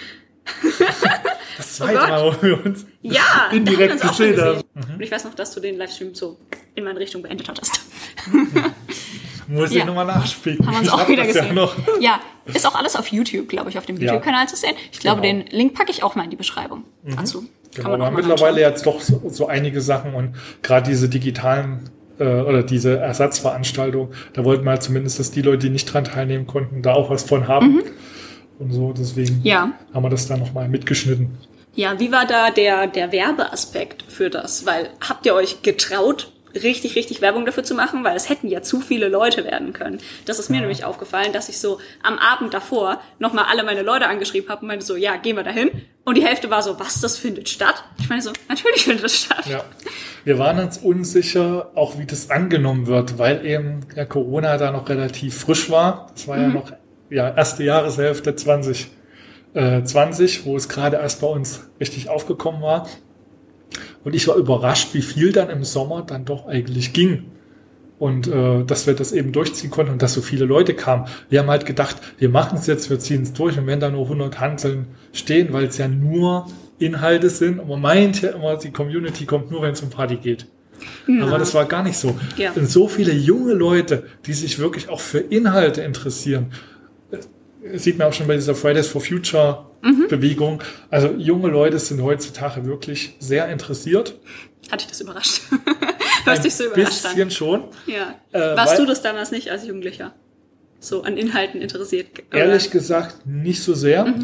[1.57, 4.63] Das zweite oh Mal, wo wir uns ja, indirekt gesehen haben.
[4.75, 4.95] Mhm.
[4.95, 6.39] Und ich weiß noch, dass du den Livestream so
[6.75, 7.81] in meine Richtung beendet hattest.
[9.47, 9.81] Muss ja.
[9.81, 10.67] ich nochmal nachspielen.
[10.67, 11.55] Haben wir uns auch wieder gesehen.
[11.55, 14.21] Ja, ja, ist auch alles auf YouTube, glaube ich, auf dem ja.
[14.47, 14.75] zu sehen.
[14.91, 15.45] Ich glaube, genau.
[15.45, 17.17] den Link packe ich auch mal in die Beschreibung mhm.
[17.17, 17.41] dazu.
[17.75, 21.91] Genau, Kann man aber mittlerweile jetzt doch so, so einige Sachen und gerade diese digitalen
[22.19, 26.05] äh, oder diese Ersatzveranstaltung, da wollten wir halt zumindest, dass die Leute, die nicht dran
[26.05, 27.75] teilnehmen konnten, da auch was von haben.
[27.75, 27.83] Mhm.
[28.59, 28.93] Und so.
[28.93, 29.73] Deswegen Ja.
[29.93, 31.37] haben wir das da nochmal mitgeschnitten.
[31.77, 34.65] Ja, wie war da der, der Werbeaspekt für das?
[34.65, 38.05] Weil habt ihr euch getraut, richtig, richtig Werbung dafür zu machen?
[38.05, 39.99] Weil es hätten ja zu viele Leute werden können.
[40.25, 44.07] Das ist mir nämlich aufgefallen, dass ich so am Abend davor nochmal alle meine Leute
[44.07, 45.71] angeschrieben habe und meinte so, ja, gehen wir dahin.
[46.05, 47.83] Und die Hälfte war so, was, das findet statt?
[47.99, 49.45] Ich meine so, natürlich findet das statt.
[49.47, 49.65] Ja.
[50.23, 54.89] Wir waren uns unsicher, auch wie das angenommen wird, weil eben ja, Corona da noch
[54.89, 56.07] relativ frisch war.
[56.15, 56.71] Das war ja noch
[57.11, 62.89] ja, erste Jahreshälfte 2020, wo es gerade erst bei uns richtig aufgekommen war.
[64.05, 67.31] Und ich war überrascht, wie viel dann im Sommer dann doch eigentlich ging.
[67.99, 71.07] Und äh, dass wir das eben durchziehen konnten und dass so viele Leute kamen.
[71.31, 73.91] Wir haben halt gedacht, wir machen es jetzt, wir ziehen es durch und wenn da
[73.91, 76.47] nur 100 Hanseln stehen, weil es ja nur
[76.79, 77.61] Inhalte sind.
[77.61, 80.47] Und man meint ja immer, die Community kommt nur, wenn es um Party geht.
[81.23, 82.19] Aber das war gar nicht so.
[82.37, 82.53] Ja.
[82.65, 86.47] So viele junge Leute, die sich wirklich auch für Inhalte interessieren.
[87.73, 89.67] Das sieht man auch schon bei dieser Fridays for Future
[90.09, 90.63] Bewegung.
[90.91, 94.19] Also junge Leute sind heutzutage wirklich sehr interessiert.
[94.71, 95.43] Hat dich das überrascht?
[95.51, 97.31] du hast dich so überrascht bisschen an.
[97.31, 97.65] schon.
[97.87, 98.15] Ja.
[98.33, 100.15] Äh, Warst du das damals nicht als Jugendlicher?
[100.81, 102.09] So an Inhalten interessiert?
[102.31, 102.39] Oder?
[102.41, 104.15] Ehrlich gesagt nicht so sehr.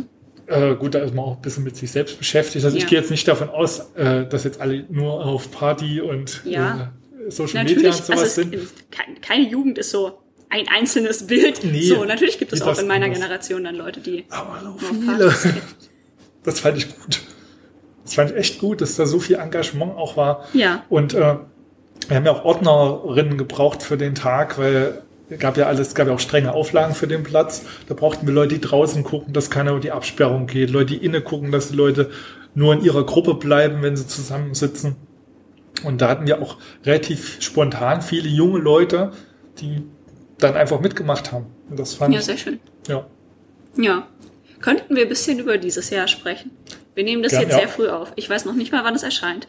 [0.47, 2.65] Äh, gut, da ist man auch ein bisschen mit sich selbst beschäftigt.
[2.65, 2.89] Also ich Ja.
[2.89, 6.93] gehe jetzt nicht davon aus, äh, dass jetzt alle nur auf Party und Ja.
[7.27, 8.55] äh, Social Media Natürlich, und sowas also sind.
[8.55, 10.20] es, ke- keine Jugend ist so
[10.51, 11.65] ein einzelnes Bild.
[11.65, 13.21] Nee, so, natürlich gibt es auch in meiner anders.
[13.21, 15.35] Generation dann Leute, die Aber so viele.
[16.43, 17.21] Das fand ich gut.
[18.05, 20.45] Das fand ich echt gut, dass da so viel Engagement auch war.
[20.53, 20.85] Ja.
[20.89, 21.37] Und äh,
[22.09, 25.95] wir haben ja auch Ordnerinnen gebraucht für den Tag, weil es gab ja alles, es
[25.95, 27.63] gab ja auch strenge Auflagen für den Platz.
[27.87, 31.05] Da brauchten wir Leute, die draußen gucken, dass keiner über die Absperrung geht, Leute, die
[31.05, 32.11] inne gucken, dass die Leute
[32.55, 34.97] nur in ihrer Gruppe bleiben, wenn sie zusammensitzen.
[35.85, 39.13] Und da hatten wir auch relativ spontan viele junge Leute,
[39.61, 39.85] die
[40.41, 41.47] dann einfach mitgemacht haben.
[41.69, 42.61] Und das fand Ja, sehr schön.
[42.89, 43.07] ja.
[43.77, 44.07] Ja.
[44.61, 46.51] Könnten wir ein bisschen über dieses Jahr sprechen?
[46.95, 47.59] Wir nehmen das Gern, jetzt ja.
[47.61, 48.13] sehr früh auf.
[48.17, 49.49] Ich weiß noch nicht mal, wann es erscheint.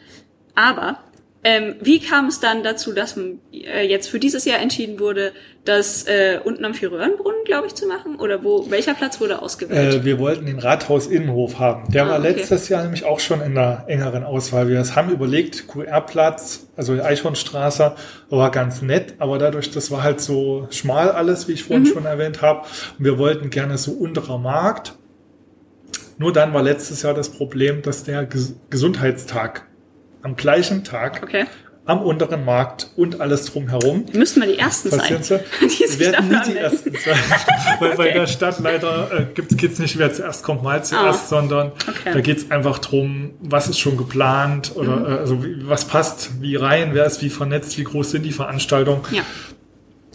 [0.54, 0.98] Aber
[1.44, 3.16] ähm, wie kam es dann dazu, dass
[3.52, 5.32] äh, jetzt für dieses Jahr entschieden wurde,
[5.64, 8.16] das äh, unten am Vierröhrenbrunnen, glaube ich, zu machen?
[8.20, 9.94] Oder wo welcher Platz wurde ausgewählt?
[9.94, 11.90] Äh, wir wollten den Rathaus-Innenhof haben.
[11.90, 12.30] Der Ah, war okay.
[12.30, 14.68] letztes Jahr nämlich auch schon in der engeren Auswahl.
[14.68, 17.96] Wir haben überlegt, QR-Platz, also die Eichhornstraße,
[18.30, 21.92] war ganz nett, aber dadurch, das war halt so schmal alles, wie ich vorhin Mhm.
[21.92, 22.60] schon erwähnt habe.
[22.98, 24.94] Und wir wollten gerne so unterer Markt.
[26.18, 29.66] Nur dann war letztes Jahr das Problem, dass der Ges Gesundheitstag
[30.22, 31.44] am gleichen Tag okay.
[31.84, 35.00] am unteren Markt und alles drumherum Wir müssten mal die Ersten sein.
[35.00, 35.40] Passieren Sie?
[35.66, 36.56] Die Wir sich werden nie die.
[36.56, 37.14] Ersten sein.
[37.80, 38.18] Weil bei Okay.
[38.18, 41.28] der Stadt leider äh, gibt es nicht, wer zuerst kommt, mal zuerst, Ah.
[41.28, 42.12] sondern Okay.
[42.12, 45.04] da geht es einfach drum, was ist schon geplant oder Mhm.
[45.06, 48.32] äh, also wie, was passt wie rein, wer ist wie vernetzt, wie groß sind die
[48.32, 49.02] Veranstaltungen.
[49.10, 49.22] Ja.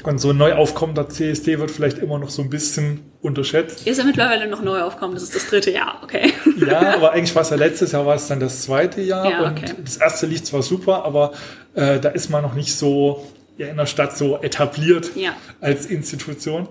[0.07, 3.85] Und so ein neu aufkommender CSD wird vielleicht immer noch so ein bisschen unterschätzt.
[3.85, 6.31] Ist ja mittlerweile noch neu aufkommen, das ist das dritte Jahr, okay.
[6.65, 9.43] Ja, aber eigentlich war es ja letztes Jahr, war es dann das zweite Jahr Ja,
[9.43, 9.73] und okay.
[9.83, 11.33] das erste lief zwar super, aber
[11.73, 13.27] äh, da ist man noch nicht so
[13.57, 15.31] ja, in der Stadt so etabliert Ja.
[15.59, 16.69] als Institution.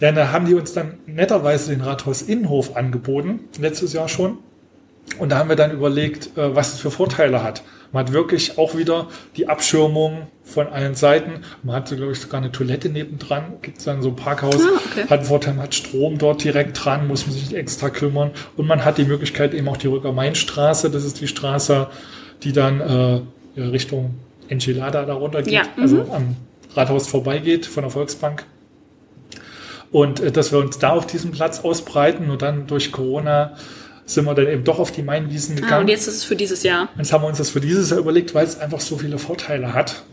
[0.00, 4.36] Ja, da haben die uns dann netterweise den Rathaus Innenhof angeboten, letztes Jahr schon.
[5.18, 7.62] Und da haben wir dann überlegt, äh, was es für Vorteile hat.
[7.92, 11.42] Man hat wirklich auch wieder die Abschirmung von allen Seiten.
[11.62, 13.54] Man hat, glaube ich, sogar eine Toilette nebendran.
[13.62, 14.56] Gibt es dann so ein Parkhaus.
[14.56, 15.04] Ah, okay.
[15.04, 18.32] Hat einen Vorteil, man hat Strom dort direkt dran, muss man sich nicht extra kümmern.
[18.56, 20.90] Und man hat die Möglichkeit eben auch die Rücker-Main-Straße.
[20.90, 21.86] Das ist die Straße,
[22.42, 24.16] die dann äh, Richtung
[24.48, 25.54] Enchilada da runter geht.
[25.54, 25.82] Ja, mhm.
[25.82, 26.36] Also am
[26.74, 28.44] Rathaus vorbeigeht von der Volksbank.
[29.92, 33.54] Und äh, dass wir uns da auf diesem Platz ausbreiten und dann durch Corona
[34.06, 35.82] sind wir dann eben doch auf die Mainwiesen Ah, gegangen.
[35.82, 36.88] und jetzt ist es für dieses Jahr.
[36.96, 39.72] Jetzt haben wir uns das für dieses Jahr überlegt, weil es einfach so viele Vorteile
[39.74, 40.04] hat.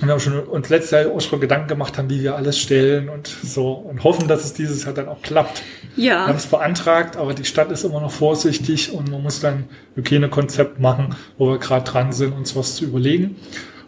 [0.00, 2.58] Und wir haben schon uns letztes Jahr auch schon Gedanken gemacht haben, wie wir alles
[2.58, 5.62] stellen und so und hoffen, dass es dieses Jahr dann auch klappt.
[5.94, 6.36] Wir haben Ja.
[6.36, 9.64] es beantragt, aber die Stadt ist immer noch vorsichtig und man muss dann
[9.94, 13.36] Hygienekonzept machen, wo wir gerade dran sind, uns was zu überlegen.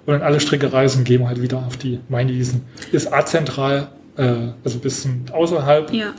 [0.07, 2.63] Und dann alle Stricke reisen, gehen wir halt wieder auf die Mainwiesen.
[2.93, 4.23] Ist azentral, äh,
[4.63, 5.93] also ein bisschen außerhalb.
[5.93, 6.15] Ja.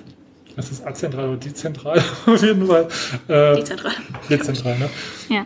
[0.58, 2.88] Das ist azentral oder dezentral auf jeden Fall.
[3.28, 3.94] Äh, Dezentral.
[4.30, 4.90] dezentral, ne?
[5.30, 5.46] Ja.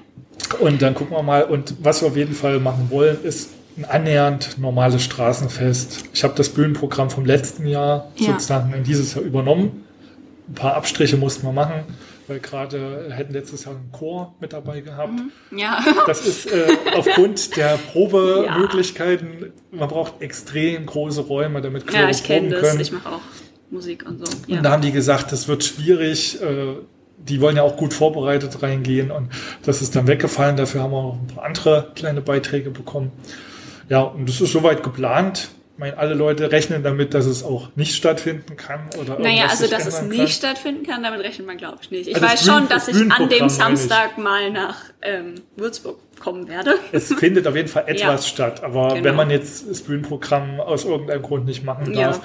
[0.59, 1.43] Und dann gucken wir mal.
[1.43, 6.05] Und was wir auf jeden Fall machen wollen, ist ein annähernd normales Straßenfest.
[6.13, 8.33] Ich habe das Bühnenprogramm vom letzten Jahr Ja.
[8.33, 9.85] sozusagen in dieses Jahr übernommen.
[10.49, 11.83] Ein paar Abstriche mussten wir machen,
[12.27, 15.13] weil gerade hätten letztes Jahr einen Chor mit dabei gehabt.
[15.55, 15.79] Ja.
[16.07, 22.23] Das ist äh, aufgrund der Probemöglichkeiten, man braucht extrem große Räume, damit Chöre Ja, ich
[22.23, 22.69] kenne proben das.
[22.69, 22.81] können.
[22.81, 23.19] Ich mache auch
[23.71, 24.31] Musik und so.
[24.47, 24.71] Und da Ja.
[24.71, 26.41] haben die gesagt, das wird schwierig.
[26.41, 26.75] Äh,
[27.17, 29.29] die wollen ja auch gut vorbereitet reingehen und
[29.63, 30.57] das ist dann weggefallen.
[30.57, 33.11] Dafür haben wir auch ein paar andere kleine Beiträge bekommen.
[33.89, 35.49] Ja, und das ist soweit geplant.
[35.77, 39.85] meine, alle Leute rechnen damit, dass es auch nicht stattfinden kann oder Naja, also dass
[39.87, 40.27] es nicht kann.
[40.27, 42.07] stattfinden kann, damit rechnet man, glaube ich, nicht.
[42.07, 46.75] Ich also weiß schon, dass ich an dem Samstag mal nach ähm, Würzburg kommen werde.
[46.91, 48.29] Es findet auf jeden Fall etwas ja.
[48.29, 49.03] statt, aber genau.
[49.03, 52.23] wenn man jetzt das Bühnenprogramm aus irgendeinem Grund nicht machen darf, ja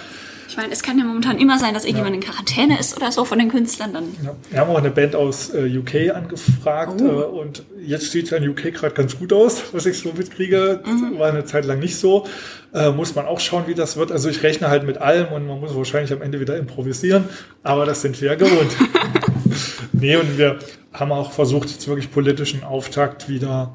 [0.48, 2.20] ich meine, es kann ja momentan immer sein, dass irgendjemand ja.
[2.22, 3.92] in Quarantäne ist oder so von den Künstlern.
[3.92, 4.04] Dann.
[4.24, 4.36] Ja.
[4.50, 7.04] Wir haben auch eine Band aus äh, UK angefragt oh.
[7.04, 10.12] äh, und jetzt sieht es ja in UK gerade ganz gut aus, was ich so
[10.12, 10.80] mitkriege.
[10.84, 11.18] Mhm.
[11.18, 12.26] War eine Zeit lang nicht so.
[12.72, 14.12] Äh, muss man auch schauen, wie das wird.
[14.12, 17.24] Also ich rechne halt mit allem und man muss wahrscheinlich am Ende wieder improvisieren,
[17.62, 18.70] aber das sind wir ja gewohnt.
[19.92, 20.58] nee, und wir
[20.92, 23.74] haben auch versucht, jetzt wirklich politischen Auftakt wieder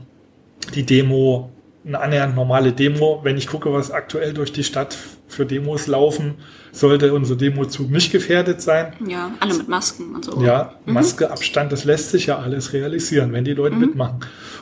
[0.73, 1.49] die Demo
[1.85, 3.21] eine annähernd normale Demo.
[3.23, 4.95] Wenn ich gucke, was aktuell durch die Stadt
[5.27, 6.35] für Demos laufen,
[6.71, 8.93] sollte unser Demozug nicht gefährdet sein.
[9.07, 10.41] Ja, alle mit Masken und so.
[10.43, 10.93] Ja, mhm.
[10.93, 13.81] Maske, Abstand, das lässt sich ja alles realisieren, wenn die Leute mhm.
[13.81, 14.19] mitmachen.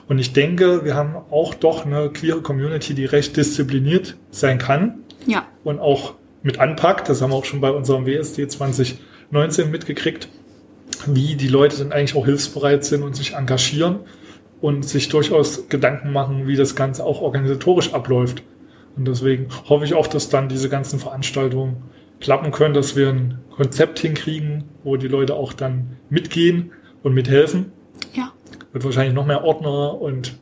[0.08, 5.00] Und ich denke, wir haben auch doch eine queere Community, die recht diszipliniert sein kann.
[5.26, 5.46] Ja.
[5.64, 7.10] Und auch mit anpackt.
[7.10, 10.30] Das haben wir auch schon bei unserem WSD 2019 mitgekriegt,
[11.06, 14.00] wie die Leute dann eigentlich auch hilfsbereit sind und sich engagieren
[14.62, 18.44] und sich durchaus Gedanken machen, wie das Ganze auch organisatorisch abläuft.
[18.96, 21.78] Und deswegen hoffe ich auch, dass dann diese ganzen Veranstaltungen
[22.20, 26.72] klappen können, dass wir ein Konzept hinkriegen, wo die Leute auch dann mitgehen
[27.04, 27.72] und mithelfen.
[28.14, 28.34] Ja.
[28.74, 30.38] Wird wahrscheinlich noch mehr Ordner und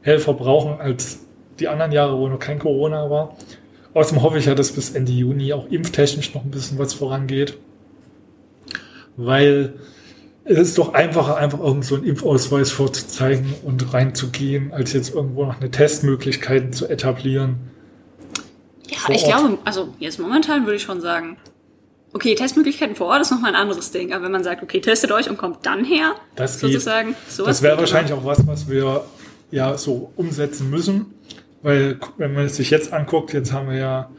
[0.00, 1.26] Helfer brauchen als
[1.58, 3.36] die anderen Jahre, wo noch kein Corona war.
[3.94, 7.58] Außerdem hoffe ich ja, dass bis Ende Juni auch impftechnisch noch ein bisschen was vorangeht.
[9.16, 9.74] Weil
[10.48, 15.44] es ist doch einfacher, einfach irgend so einen Impfausweis vorzuzeigen und reinzugehen, als jetzt irgendwo
[15.44, 17.56] noch eine Testmöglichkeit zu etablieren.
[18.88, 21.36] Ja, ich glaube, also jetzt momentan würde ich schon sagen,
[22.14, 24.14] okay, Testmöglichkeiten vor Ort ist nochmal ein anderes Ding.
[24.14, 27.58] Aber wenn man sagt, okay, testet euch und kommt dann her, das sozusagen, sowas.
[27.58, 29.04] Das wäre wahrscheinlich auch was, was wir
[29.50, 31.14] ja so umsetzen müssen.
[31.62, 34.10] Weil, wenn man es sich jetzt anguckt, jetzt haben wir ja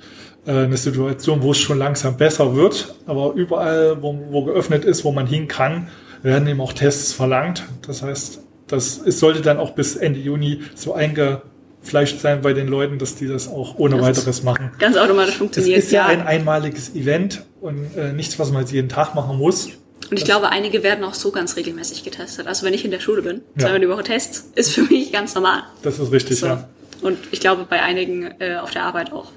[0.46, 5.04] äh, eine Situation, wo es schon langsam besser wird, aber überall, wo, wo geöffnet ist,
[5.06, 5.88] wo man hin kann,
[6.24, 7.64] werden eben auch Tests verlangt.
[7.86, 12.68] Das heißt, das es sollte dann auch bis Ende Juni so eingefleischt sein bei den
[12.68, 14.72] Leuten, dass die das auch ohne das weiteres machen.
[14.80, 15.80] Ganz automatisch funktioniert.
[15.80, 19.16] Es ist ja, ja ein einmaliges Event und äh, nichts, was man jetzt jeden Tag
[19.16, 19.70] machen muss.
[20.10, 22.48] Und ich das glaube, einige werden auch so ganz regelmäßig getestet.
[22.48, 23.64] Also wenn ich in der Schule bin, ja.
[23.64, 25.64] zweimal die Woche Tests, ist für mich ganz normal.
[25.84, 26.48] Das ist richtig, so.
[26.48, 26.68] ja.
[27.02, 29.32] Und ich glaube, bei einigen äh, auf der Arbeit auch.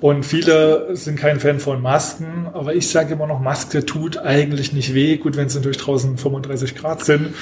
[0.00, 4.72] Und viele sind kein Fan von Masken, aber ich sage immer noch, Maske tut eigentlich
[4.72, 5.18] nicht weh.
[5.18, 7.34] Gut, wenn es natürlich draußen 35 Grad sind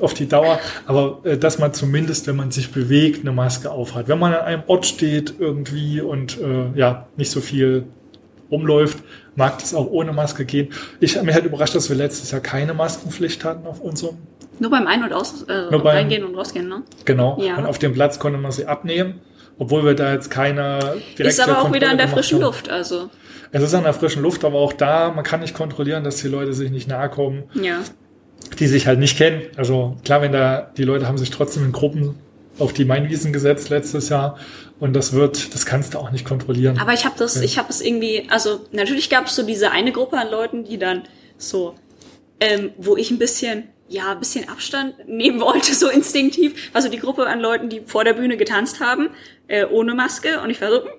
[0.00, 4.08] auf die Dauer, aber äh, dass man zumindest, wenn man sich bewegt, eine Maske aufhat.
[4.08, 7.84] Wenn man an einem Ort steht irgendwie und äh, ja nicht so viel
[8.50, 8.98] rumläuft,
[9.36, 10.68] mag das auch ohne Maske gehen.
[11.00, 14.18] Ich habe mich halt überrascht, dass wir letztes Jahr keine Maskenpflicht hatten auf unserem.
[14.58, 16.82] Nur beim Ein- und Aus, äh, Nur beim, reingehen und rausgehen, ne?
[17.04, 17.40] Genau.
[17.40, 17.56] Ja.
[17.56, 19.20] Und auf dem Platz konnte man sie abnehmen
[19.58, 20.78] obwohl wir da jetzt keine
[21.16, 22.44] direkte Ist aber auch Kontrolle wieder an der frischen haben.
[22.44, 23.10] Luft, also.
[23.52, 26.28] Es ist an der frischen Luft, aber auch da, man kann nicht kontrollieren, dass die
[26.28, 27.44] Leute sich nicht nahe kommen.
[27.54, 27.80] Ja.
[28.58, 29.42] Die sich halt nicht kennen.
[29.56, 32.14] Also klar, wenn da, die Leute haben sich trotzdem in Gruppen
[32.58, 34.38] auf die Mainwiesen gesetzt letztes Jahr
[34.80, 36.78] und das wird, das kannst du auch nicht kontrollieren.
[36.78, 39.92] Aber ich habe das, ich habe es irgendwie, also natürlich gab es so diese eine
[39.92, 41.02] Gruppe an Leuten, die dann
[41.38, 41.74] so,
[42.40, 46.70] ähm, wo ich ein bisschen ja, ein bisschen Abstand nehmen wollte, so instinktiv.
[46.72, 49.10] Also die Gruppe an Leuten, die vor der Bühne getanzt haben,
[49.52, 50.40] äh, ohne Maske.
[50.40, 50.90] Und ich war so, hm,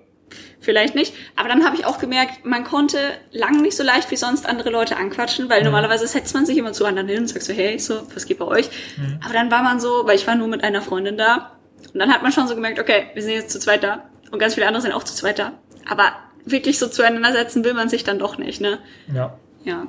[0.59, 1.13] vielleicht nicht.
[1.35, 2.97] Aber dann habe ich auch gemerkt, man konnte
[3.31, 5.65] lang nicht so leicht wie sonst andere Leute anquatschen, weil mhm.
[5.65, 8.37] normalerweise setzt man sich immer zu anderen hin und sagt so, hey, so, was geht
[8.37, 8.69] bei euch?
[8.97, 9.19] Mhm.
[9.23, 11.57] Aber dann war man so, weil ich war nur mit einer Freundin da.
[11.93, 14.09] Und dann hat man schon so gemerkt, okay, wir sind jetzt zu zweit da.
[14.31, 15.53] Und ganz viele andere sind auch zu zweit da.
[15.89, 16.13] Aber
[16.45, 18.79] wirklich so zueinander setzen will man sich dann doch nicht, ne?
[19.13, 19.37] Ja.
[19.63, 19.87] Ja.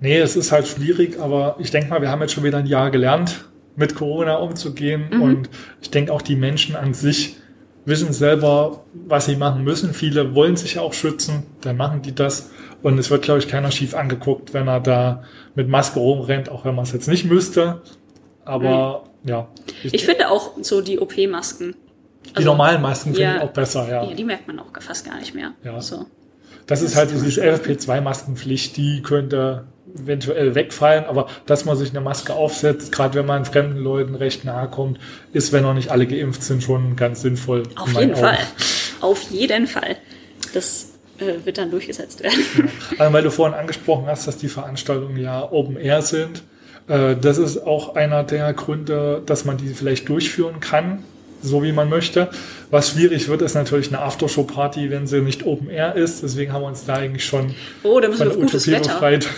[0.00, 2.66] Nee, es ist halt schwierig, aber ich denke mal, wir haben jetzt schon wieder ein
[2.66, 5.08] Jahr gelernt, mit Corona umzugehen.
[5.10, 5.22] Mhm.
[5.22, 5.50] Und
[5.80, 7.36] ich denke auch die Menschen an sich
[7.88, 9.94] wissen selber, was sie machen müssen.
[9.94, 12.50] Viele wollen sich ja auch schützen, dann machen die das.
[12.82, 15.24] Und es wird, glaube ich, keiner schief angeguckt, wenn er da
[15.54, 17.82] mit Maske rumrennt, auch wenn man es jetzt nicht müsste.
[18.44, 19.28] Aber mhm.
[19.28, 19.48] ja.
[19.82, 21.74] Ich, ich, finde auch so die OP-Masken.
[22.24, 24.04] Die also, normalen Masken finde ja, ich auch besser, ja.
[24.04, 24.14] ja.
[24.14, 25.52] Die merkt man auch fast gar nicht mehr.
[25.64, 25.80] Ja.
[25.80, 26.06] So.
[26.66, 29.64] Das, das ist halt diese FFP2-Maskenpflicht, die könnte
[29.96, 34.44] eventuell wegfallen, aber dass man sich eine Maske aufsetzt, gerade wenn man fremden Leuten recht
[34.44, 34.98] nahe kommt,
[35.32, 37.64] ist, wenn noch nicht alle geimpft sind, schon ganz sinnvoll.
[37.76, 38.16] Auf jeden Augen.
[38.16, 38.38] Fall.
[39.00, 39.96] Auf jeden Fall.
[40.54, 42.38] Das äh, wird dann durchgesetzt werden.
[42.56, 42.64] Ja.
[42.98, 46.42] Also, weil du vorhin angesprochen hast, dass die Veranstaltungen ja Open Air sind.
[46.88, 51.04] Äh, das ist auch einer der Gründe, dass man die vielleicht durchführen kann,
[51.42, 52.30] so wie man möchte.
[52.70, 56.22] Was schwierig wird, ist natürlich eine Aftershow-Party, wenn sie nicht Open Air ist.
[56.22, 59.28] Deswegen haben wir uns da eigentlich schon oh, da müssen von wir auf Utopie befreit.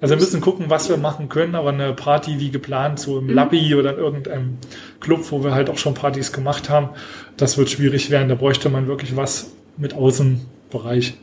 [0.00, 3.28] Also wir müssen gucken, was wir machen können, aber eine Party wie geplant, so im
[3.28, 3.34] mhm.
[3.34, 4.58] Labby oder in irgendeinem
[5.00, 6.90] Club, wo wir halt auch schon Partys gemacht haben,
[7.36, 8.28] das wird schwierig werden.
[8.28, 11.14] Da bräuchte man wirklich was, mit Außenbereich.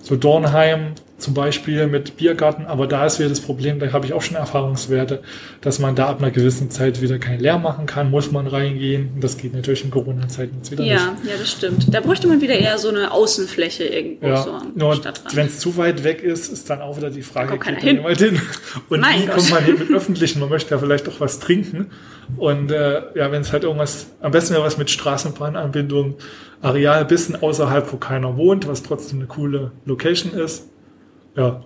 [0.00, 4.12] So Dornheim zum Beispiel mit Biergarten, aber da ist wieder das Problem, da habe ich
[4.12, 5.20] auch schon Erfahrungswerte,
[5.60, 9.10] dass man da ab einer gewissen Zeit wieder kein Leer machen kann, muss man reingehen.
[9.20, 11.24] Das geht natürlich in Corona-Zeiten jetzt wieder ja, nicht.
[11.24, 11.92] Ja, das stimmt.
[11.92, 15.34] Da bräuchte man wieder eher so eine Außenfläche irgendwo ja, so Stadtrand.
[15.34, 17.88] wenn es zu weit weg ist, ist dann auch wieder die Frage, kommt keiner geht
[17.88, 18.40] da jemand hin?
[18.88, 19.34] Und Mein wie Gott.
[19.34, 20.38] kommt man hin mit Öffentlichen?
[20.38, 21.90] Man möchte ja vielleicht auch was trinken.
[22.36, 26.14] Und äh, ja, wenn es halt irgendwas, am besten wäre was mit Straßenbahnanbindung,
[26.62, 30.68] Areal bisschen außerhalb, wo keiner wohnt, was trotzdem eine coole Location ist.
[31.38, 31.62] Ja,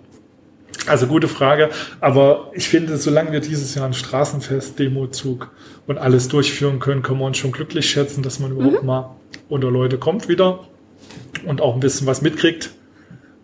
[0.85, 1.69] also gute Frage,
[1.99, 5.51] aber ich finde, solange wir dieses Jahr ein Straßenfest, Demozug
[5.87, 9.15] und alles durchführen können, können wir uns schon glücklich schätzen, dass man überhaupt mal
[9.49, 10.59] unter Leute kommt wieder
[11.45, 12.71] und auch ein bisschen was mitkriegt,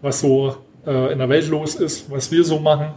[0.01, 2.93] was so äh, in der Welt los ist, was wir so machen.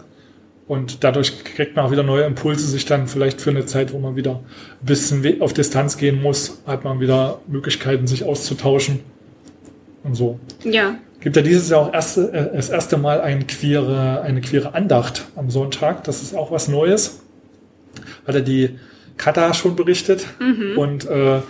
[0.68, 3.98] Und dadurch kriegt man auch wieder neue Impulse, sich dann vielleicht für eine Zeit, wo
[3.98, 4.40] man wieder
[4.80, 9.00] ein bisschen auf Distanz gehen muss, hat man wieder Möglichkeiten, sich auszutauschen
[10.04, 10.38] und so.
[10.64, 14.74] Ja, gibt ja dieses Jahr auch erste, äh, das erste Mal ein queere, eine queere
[14.74, 16.04] Andacht am Sonntag.
[16.04, 17.22] Das ist auch was Neues.
[18.26, 18.78] Hat er die
[19.16, 20.26] Kata schon berichtet.
[20.76, 21.40] Und äh,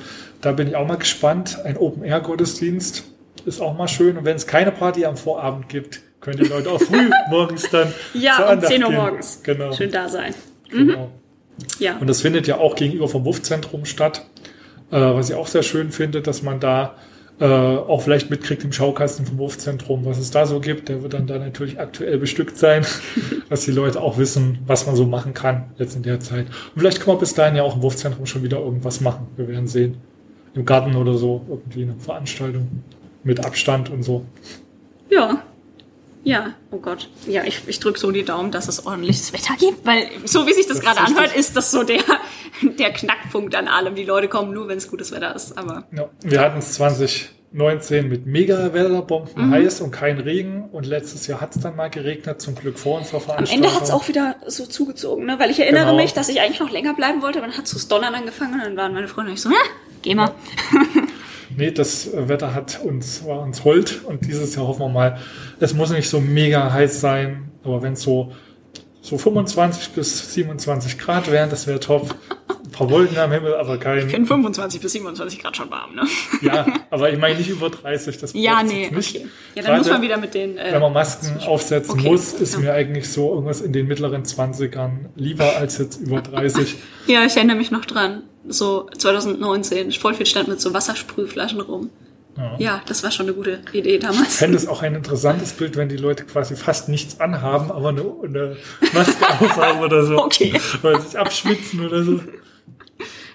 [0.40, 1.58] da bin ich auch mal gespannt.
[1.64, 3.04] Ein Open-Air-Gottesdienst
[3.46, 4.16] ist auch mal schön.
[4.16, 7.92] Und wenn es keine Party am Vorabend gibt, können die Leute auch früh morgens dann
[8.14, 8.98] ja zur um Andacht 10 Uhr gehen.
[8.98, 9.40] morgens.
[9.42, 9.72] Genau.
[9.72, 10.34] Schön da sein.
[10.70, 11.10] genau.
[11.78, 11.96] Ja.
[11.98, 14.26] Und das findet ja auch gegenüber vom WUF-Zentrum statt,
[14.90, 16.96] äh, was ich auch sehr schön finde, dass man da
[17.42, 20.88] äh, auch vielleicht mitkriegt im Schaukasten vom WUF-Zentrum, was es da so gibt.
[20.88, 22.86] Der wird dann da natürlich aktuell bestückt sein,
[23.50, 26.46] dass die Leute auch wissen, was man so machen kann jetzt in der Zeit.
[26.46, 29.26] Und vielleicht kann man bis dahin ja auch im WUF-Zentrum schon wieder irgendwas machen.
[29.36, 29.96] Wir werden sehen.
[30.54, 32.68] Im Garten oder so, irgendwie eine Veranstaltung
[33.24, 34.24] mit Abstand und so.
[35.10, 35.42] Ja.
[36.24, 37.08] Ja, oh Gott.
[37.26, 40.52] Ja, ich, ich drücke so die Daumen, dass es ordentliches Wetter gibt, weil so wie
[40.52, 42.00] sich das, Das gerade anhört, ist das so der,
[42.62, 43.94] der Knackpunkt an allem.
[43.96, 45.58] Die Leute kommen nur, wenn es gutes Wetter ist.
[45.58, 50.68] Aber Ja, wir hatten es 2019 mit Mega-Wetterbomben, heiß und kein Regen.
[50.70, 53.64] Und letztes Jahr hat es dann mal geregnet, zum Glück vor unserer am Veranstaltung.
[53.64, 55.40] Ende hat es auch wieder so zugezogen, ne?
[55.40, 55.96] Weil ich erinnere Genau.
[55.96, 58.54] mich, dass ich eigentlich noch länger bleiben wollte, aber dann hat es zu donnern angefangen
[58.54, 59.56] und dann waren meine Freunde nicht so, ja,
[60.02, 60.30] geh mal.
[61.62, 64.02] Nee, das Wetter hat uns, war uns hold.
[64.02, 65.18] Und dieses Jahr hoffen wir mal,
[65.60, 67.52] es muss nicht so mega heiß sein.
[67.62, 68.32] Aber wenn es so,
[69.02, 72.14] so 25 bis 27 Grad wären, das wäre top.
[72.64, 75.94] Ein paar Wolken am Himmel, aber Ich kein, finde 25 bis 27 Grad schon warm,
[75.94, 76.04] ne?
[76.40, 79.16] ja, aber ich meine nicht über 30, das Ja, nee, nicht.
[79.16, 79.26] okay.
[79.54, 80.56] Ja, dann Gerade muss man wieder mit den...
[80.56, 82.60] Äh, Wenn man Masken aufsetzen Okay, muss, ist ja.
[82.60, 86.76] mir eigentlich so irgendwas in den mittleren 20ern lieber als jetzt über 30.
[87.08, 88.22] Ja, ich erinnere mich noch dran.
[88.48, 91.90] So 2019, Vollfeld stand mit so Wassersprühflaschen rum.
[92.36, 92.56] Ja.
[92.58, 94.36] Ja, das war schon eine gute Idee Ich damals.
[94.36, 98.02] fände es auch ein interessantes Bild, wenn die Leute quasi fast nichts anhaben, aber eine,
[98.24, 98.56] eine
[98.94, 100.16] Maske aufhaben oder so.
[100.24, 100.54] Okay.
[100.80, 102.20] Weil sie sich abschwitzen oder so.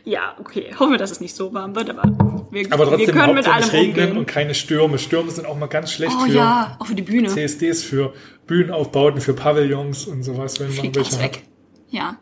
[0.04, 0.74] Ja, okay.
[0.80, 2.04] Hoffen wir, dass es nicht so warm wird, aber
[2.50, 4.18] wir, Aber wir trotzdem können mit allem regnen umgehen.
[4.20, 4.98] und keine Stürme.
[5.00, 7.28] Stürme sind auch mal ganz schlecht Oh für ja, auch für die Bühne.
[7.28, 8.14] CSDs, für
[8.48, 11.36] Bühnenaufbauten, für Pavillons und sowas, wenn man Fliegt welche alles hat.
[11.36, 11.44] weg.
[11.90, 12.18] Ja.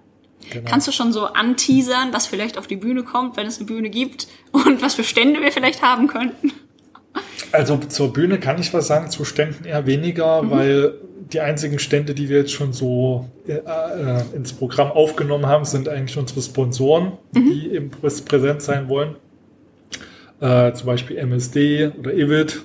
[0.51, 0.69] Genau.
[0.69, 3.89] Kannst du schon so anteasern, was vielleicht auf die Bühne kommt, wenn es eine Bühne
[3.91, 6.51] gibt und was für Stände wir vielleicht haben könnten?
[7.51, 10.51] Also zur Bühne kann ich was sagen, zu Ständen eher weniger, Mhm.
[10.51, 10.93] weil
[11.31, 15.87] die einzigen Stände, die wir jetzt schon so äh, äh, ins Programm aufgenommen haben, sind
[15.89, 17.49] eigentlich unsere Sponsoren, Mhm.
[17.49, 19.15] die eben prä- präsent sein wollen.
[20.41, 22.61] Äh, zum Beispiel MSD oder Ivid,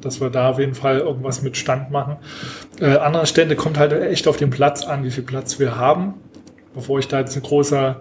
[0.00, 2.16] dass wir da auf jeden Fall irgendwas mit Stand machen.
[2.80, 6.14] Äh, andere Stände kommt halt echt auf den Platz an, wie viel Platz wir haben,
[6.74, 7.96] bevor ich da jetzt eine große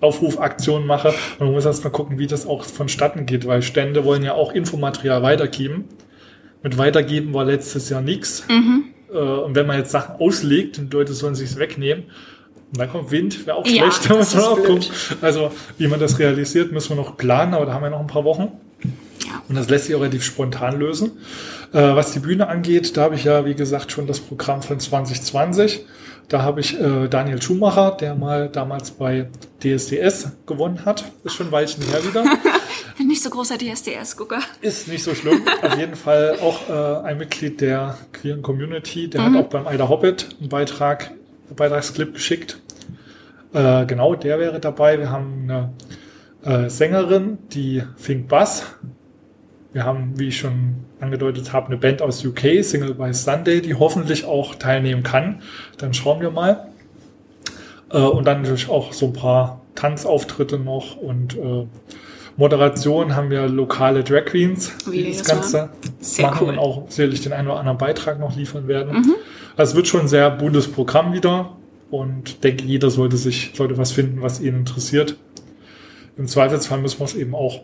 [0.00, 1.08] Aufrufaktion mache.
[1.38, 4.34] Und man muss erst mal gucken, wie das auch vonstatten geht, weil Stände wollen ja
[4.34, 5.84] auch Infomaterial weitergeben.
[6.62, 8.44] Mit weitergeben war letztes Jahr nichts.
[9.12, 12.04] Äh, und wenn man jetzt Sachen auslegt und die Leute sollen sich's wegnehmen,
[12.70, 14.04] und dann kommt Wind, wäre auch Ja, schlecht.
[14.10, 14.84] Da das ist auch gucken.
[15.22, 18.06] Also, wie man das realisiert, müssen wir noch planen, aber da haben wir noch ein
[18.06, 18.52] paar Wochen.
[19.26, 19.42] Ja.
[19.48, 21.12] Und das lässt sich auch relativ spontan lösen.
[21.72, 24.78] Äh, was die Bühne angeht, da habe ich ja, wie gesagt, schon das Programm von
[24.78, 25.86] 2020.
[26.28, 29.28] Da habe ich äh, Daniel Schumacher, der mal damals bei
[29.62, 31.10] DSDS gewonnen hat.
[31.24, 32.22] Ist schon ein Weilchen her wieder.
[32.98, 34.40] Bin nicht so großer DSDS-Gucker.
[34.60, 35.42] Ist nicht so schlimm.
[35.62, 39.08] Auf jeden Fall auch äh, ein Mitglied der queeren Community.
[39.08, 41.12] Der hat auch beim Ida Hobbit einen Beitrag,
[41.46, 42.60] einen Beitragsclip geschickt.
[43.54, 44.98] Äh, genau, der wäre dabei.
[44.98, 45.48] Wir haben
[46.44, 48.66] eine äh, Sängerin, die Fink Bass.
[49.72, 53.74] Wir haben, wie ich schon angedeutet habe, eine Band aus UK, Single by Sunday, die
[53.74, 55.42] hoffentlich auch teilnehmen kann.
[55.76, 56.68] Dann schauen wir mal.
[57.90, 61.66] Äh, und dann natürlich auch so ein paar Tanzauftritte noch und äh,
[62.36, 65.34] Moderation haben wir lokale Drag Queens, Wie die das Mal.
[65.34, 65.70] Ganze
[66.22, 66.48] machen cool.
[66.50, 69.14] und auch sicherlich den einen oder anderen Beitrag noch liefern werden.
[69.56, 71.56] Also es wird schon ein sehr buntes Programm wieder
[71.90, 75.16] und ich denke, jeder sollte sich, sollte was finden, was ihn interessiert.
[76.16, 77.62] Im Zweifelsfall müssen wir es eben auch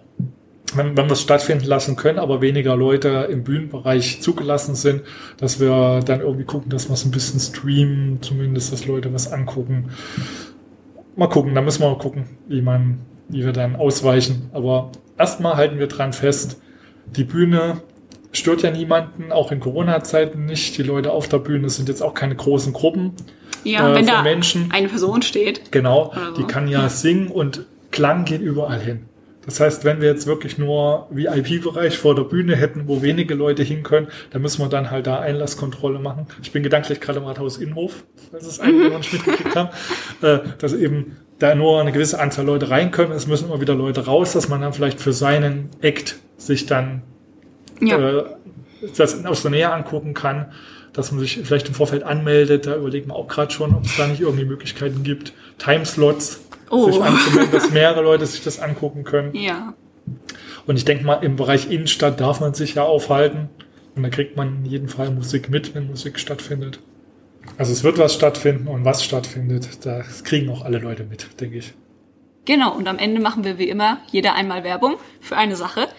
[0.76, 5.02] wenn, wenn wir es stattfinden lassen können, aber weniger Leute im Bühnenbereich zugelassen sind,
[5.38, 9.32] dass wir dann irgendwie gucken, dass wir es ein bisschen streamen, zumindest, dass Leute was
[9.32, 9.90] angucken.
[11.16, 14.50] Mal gucken, da müssen wir mal gucken, wie man, wie wir dann ausweichen.
[14.52, 16.60] Aber erstmal halten wir dran fest,
[17.16, 17.82] die Bühne
[18.32, 20.76] stört ja niemanden, auch in Corona-Zeiten nicht.
[20.78, 23.12] Die Leute auf der Bühne sind jetzt auch keine großen Gruppen.
[23.62, 24.70] Ja, äh, wenn da Menschen.
[24.72, 25.72] eine Person steht.
[25.72, 26.42] Genau, so.
[26.42, 29.06] die kann ja singen und Klang geht überall hin.
[29.46, 33.62] Das heißt, wenn wir jetzt wirklich nur VIP-Bereich vor der Bühne hätten, wo wenige Leute
[33.62, 36.26] hin können, dann müssen wir dann halt da Einlasskontrolle machen.
[36.42, 38.96] Ich bin gedanklich gerade im Rathaus Innenhof, falls es einige mhm.
[38.96, 39.68] nicht mitgekriegt haben,
[40.22, 43.12] äh, dass eben da nur eine gewisse Anzahl Leute rein können.
[43.12, 47.02] Es müssen immer wieder Leute raus, dass man dann vielleicht für seinen Act sich dann
[47.80, 47.98] ja.
[47.98, 48.24] äh,
[48.96, 50.52] das aus der Nähe angucken kann,
[50.94, 52.66] dass man sich vielleicht im Vorfeld anmeldet.
[52.66, 56.40] Da überlegen wir auch gerade schon, ob es da nicht irgendwie Möglichkeiten gibt, Timeslots
[56.70, 56.90] oh.
[56.90, 59.34] sich anzumelden, dass mehrere Leute sich das angucken können.
[59.34, 59.74] Ja.
[60.66, 63.50] Und ich denke mal, im Bereich Innenstadt darf man sich ja aufhalten.
[63.94, 66.80] Und da kriegt man in jedem Fall Musik mit, wenn Musik stattfindet.
[67.58, 71.58] Also es wird was stattfinden und was stattfindet, das kriegen auch alle Leute mit, denke
[71.58, 71.74] ich.
[72.46, 75.88] Genau, und am Ende machen wir wie immer jeder einmal Werbung für eine Sache.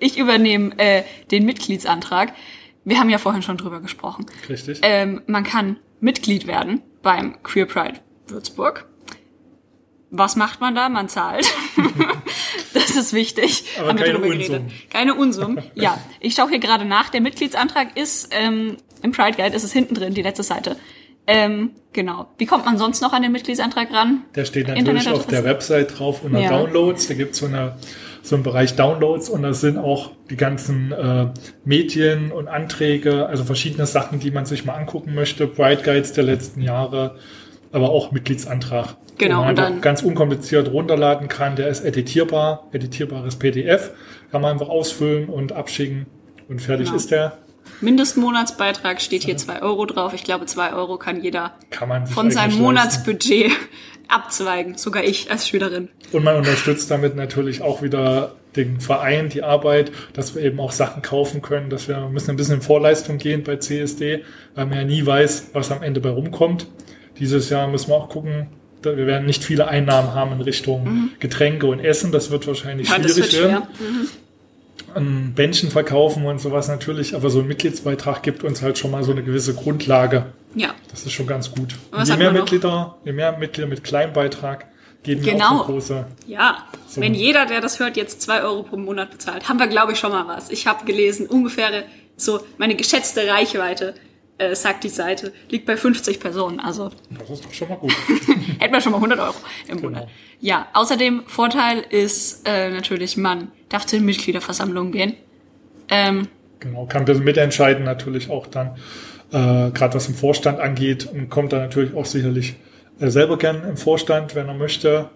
[0.00, 2.34] Ich übernehme äh, den Mitgliedsantrag.
[2.84, 4.26] Wir haben ja vorhin schon drüber gesprochen.
[4.48, 4.80] Richtig.
[4.82, 8.86] Ähm, man kann Mitglied werden beim Queer Pride Würzburg.
[10.10, 10.88] Was macht man da?
[10.88, 11.46] Man zahlt.
[12.74, 13.64] das ist wichtig.
[13.78, 14.70] Aber Haben keine Unsummen.
[14.90, 15.62] Keine Unsummen.
[15.74, 17.08] Ja, ich schaue hier gerade nach.
[17.08, 20.76] Der Mitgliedsantrag ist ähm, im Pride Guide, ist es hinten drin, die letzte Seite.
[21.26, 22.28] Ähm, genau.
[22.38, 24.22] Wie kommt man sonst noch an den Mitgliedsantrag ran?
[24.34, 26.50] Der steht natürlich auf der Website drauf unter ja.
[26.50, 27.08] Downloads.
[27.08, 27.76] Da gibt es so, eine,
[28.24, 31.26] so einen Bereich Downloads und da sind auch die ganzen äh,
[31.66, 35.46] Medien und Anträge, also verschiedene Sachen, die man sich mal angucken möchte.
[35.46, 37.16] Bright Guides der letzten Jahre,
[37.70, 38.96] aber auch Mitgliedsantrag.
[39.18, 39.40] Genau.
[39.40, 41.54] Man und dann ganz unkompliziert runterladen kann.
[41.54, 43.90] Der ist editierbar, editierbares PDF.
[44.30, 46.06] Kann man einfach ausfüllen und abschicken
[46.48, 46.96] und fertig genau.
[46.96, 47.36] ist der.
[47.84, 50.14] Mindestmonatsbeitrag steht hier zwei Euro drauf.
[50.14, 53.52] Ich glaube, zwei Euro kann jeder kann von seinem Monatsbudget
[54.08, 55.88] abzweigen, sogar ich als Schülerin.
[56.12, 60.72] Und man unterstützt damit natürlich auch wieder den Verein, die Arbeit, dass wir eben auch
[60.72, 64.24] Sachen kaufen können, dass wir müssen ein bisschen in Vorleistung gehen bei CSD,
[64.54, 66.66] weil man ja nie weiß, was am Ende bei rumkommt.
[67.18, 68.48] Dieses Jahr müssen wir auch gucken,
[68.82, 71.10] wir werden nicht viele Einnahmen haben in Richtung mhm.
[71.18, 72.12] Getränke und Essen.
[72.12, 73.62] Das wird wahrscheinlich ja, schwierig werden.
[73.78, 74.08] Mhm
[74.94, 79.04] an Bändchen verkaufen und sowas natürlich, aber so ein Mitgliedsbeitrag gibt uns halt schon mal
[79.04, 80.26] so eine gewisse Grundlage.
[80.54, 80.74] Ja.
[80.90, 81.74] Das ist schon ganz gut.
[82.04, 84.66] Je mehr Mitglieder, je mehr Mitglieder mit Kleinbeitrag
[85.02, 85.60] geben genau.
[85.60, 86.06] auch große.
[86.26, 86.64] Ja.
[86.86, 87.00] So.
[87.00, 89.98] Wenn jeder, der das hört, jetzt zwei Euro pro Monat bezahlt, haben wir, glaube ich,
[89.98, 90.50] schon mal was.
[90.50, 91.84] Ich habe gelesen, ungefähr
[92.16, 93.94] so meine geschätzte Reichweite
[94.38, 96.58] äh, sagt die Seite, liegt bei 50 Personen.
[96.58, 97.92] Also das ist doch schon mal gut.
[98.58, 99.34] hätten wir schon mal 100 Euro
[99.68, 99.90] im genau.
[99.90, 100.08] Monat.
[100.40, 105.14] Ja, außerdem Vorteil ist äh, natürlich, man darf zu den Mitgliederversammlungen gehen.
[105.88, 106.28] Ähm,
[106.60, 108.76] genau, kann mitentscheiden natürlich auch dann,
[109.32, 112.56] äh, gerade was im Vorstand angeht und kommt da natürlich auch sicherlich
[113.00, 115.10] äh, selber gern im Vorstand, wenn er möchte.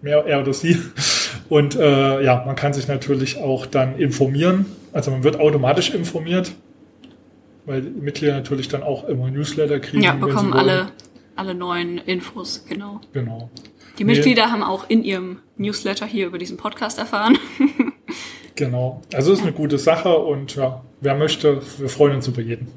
[0.00, 0.78] Mehr er oder sie.
[1.48, 4.66] Und äh, ja, man kann sich natürlich auch dann informieren.
[4.92, 6.52] Also man wird automatisch informiert
[7.68, 10.02] weil die Mitglieder natürlich dann auch immer Newsletter kriegen.
[10.02, 10.90] Ja, bekommen alle,
[11.36, 13.00] alle neuen Infos, genau.
[13.12, 13.50] Genau.
[13.98, 14.52] Die Mitglieder nee.
[14.52, 17.36] haben auch in ihrem Newsletter hier über diesen Podcast erfahren.
[18.54, 19.02] genau.
[19.12, 22.68] Also ist eine gute Sache und ja, wer möchte, wir freuen uns über jeden.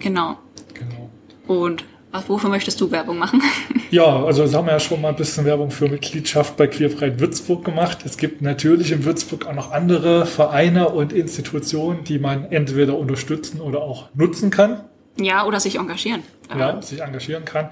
[0.00, 0.36] Genau.
[0.74, 1.10] Genau.
[1.46, 3.42] Und was, wofür möchtest du Werbung machen?
[3.92, 7.20] Ja, also jetzt haben wir ja schon mal ein bisschen Werbung für Mitgliedschaft bei Queerbreit
[7.20, 7.98] Würzburg gemacht.
[8.04, 13.60] Es gibt natürlich in Würzburg auch noch andere Vereine und Institutionen, die man entweder unterstützen
[13.60, 14.80] oder auch nutzen kann.
[15.20, 16.24] Ja, oder sich engagieren.
[16.50, 17.70] Ja, sich engagieren kann.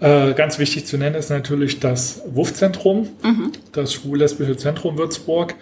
[0.00, 3.52] Äh, ganz wichtig zu nennen ist natürlich das WUF-Zentrum, mhm.
[3.72, 5.54] das Schwul-Lesbische Zentrum Würzburg.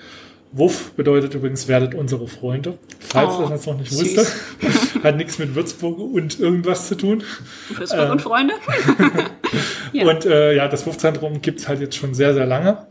[0.53, 2.77] Wuff bedeutet übrigens, werdet unsere Freunde.
[2.99, 4.17] Falls oh, das noch nicht süß.
[4.17, 5.03] wusste.
[5.05, 7.23] Hat nichts mit Würzburg und irgendwas zu tun.
[7.69, 8.55] Würzburg ähm, und Freunde.
[9.93, 10.09] ja.
[10.09, 12.87] Und äh, ja, das Wuff-Zentrum gibt's halt jetzt schon sehr, sehr lange.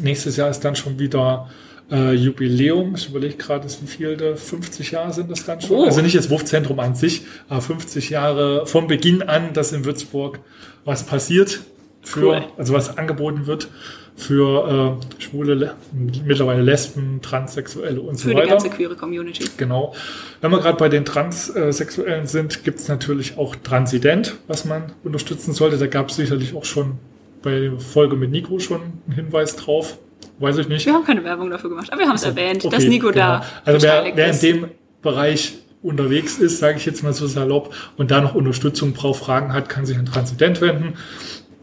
[0.00, 1.48] Nächstes Jahr ist dann schon wieder
[1.90, 2.94] äh, Jubiläum.
[2.94, 5.76] Ich überlege gerade, wie viele, 50 Jahre sind das dann schon.
[5.76, 5.84] Oh.
[5.84, 10.40] Also nicht das Wuff-Zentrum an sich, aber 50 Jahre vom Beginn an, dass in Würzburg
[10.84, 11.60] was passiert
[12.02, 12.44] für, cool.
[12.56, 13.68] also was angeboten wird
[14.16, 18.38] für äh, Schwule, mittlerweile Lesben, Transsexuelle und für so weiter.
[18.38, 19.44] Für die ganze queere Community.
[19.56, 19.94] Genau.
[20.40, 25.54] Wenn wir gerade bei den Transsexuellen sind, gibt es natürlich auch Transident, was man unterstützen
[25.54, 25.78] sollte.
[25.78, 26.98] Da gab es sicherlich auch schon
[27.42, 29.96] bei der Folge mit Nico schon einen Hinweis drauf.
[30.40, 30.86] Weiß ich nicht.
[30.86, 33.08] Wir haben keine Werbung dafür gemacht, aber wir haben es also, erwähnt, okay, dass Nico
[33.08, 33.40] genau.
[33.40, 33.44] da.
[33.64, 34.68] Also wer, wer in dem
[35.02, 39.52] Bereich unterwegs ist, sage ich jetzt mal so salopp, und da noch Unterstützung braucht, Fragen
[39.52, 40.94] hat, kann sich an Transident wenden.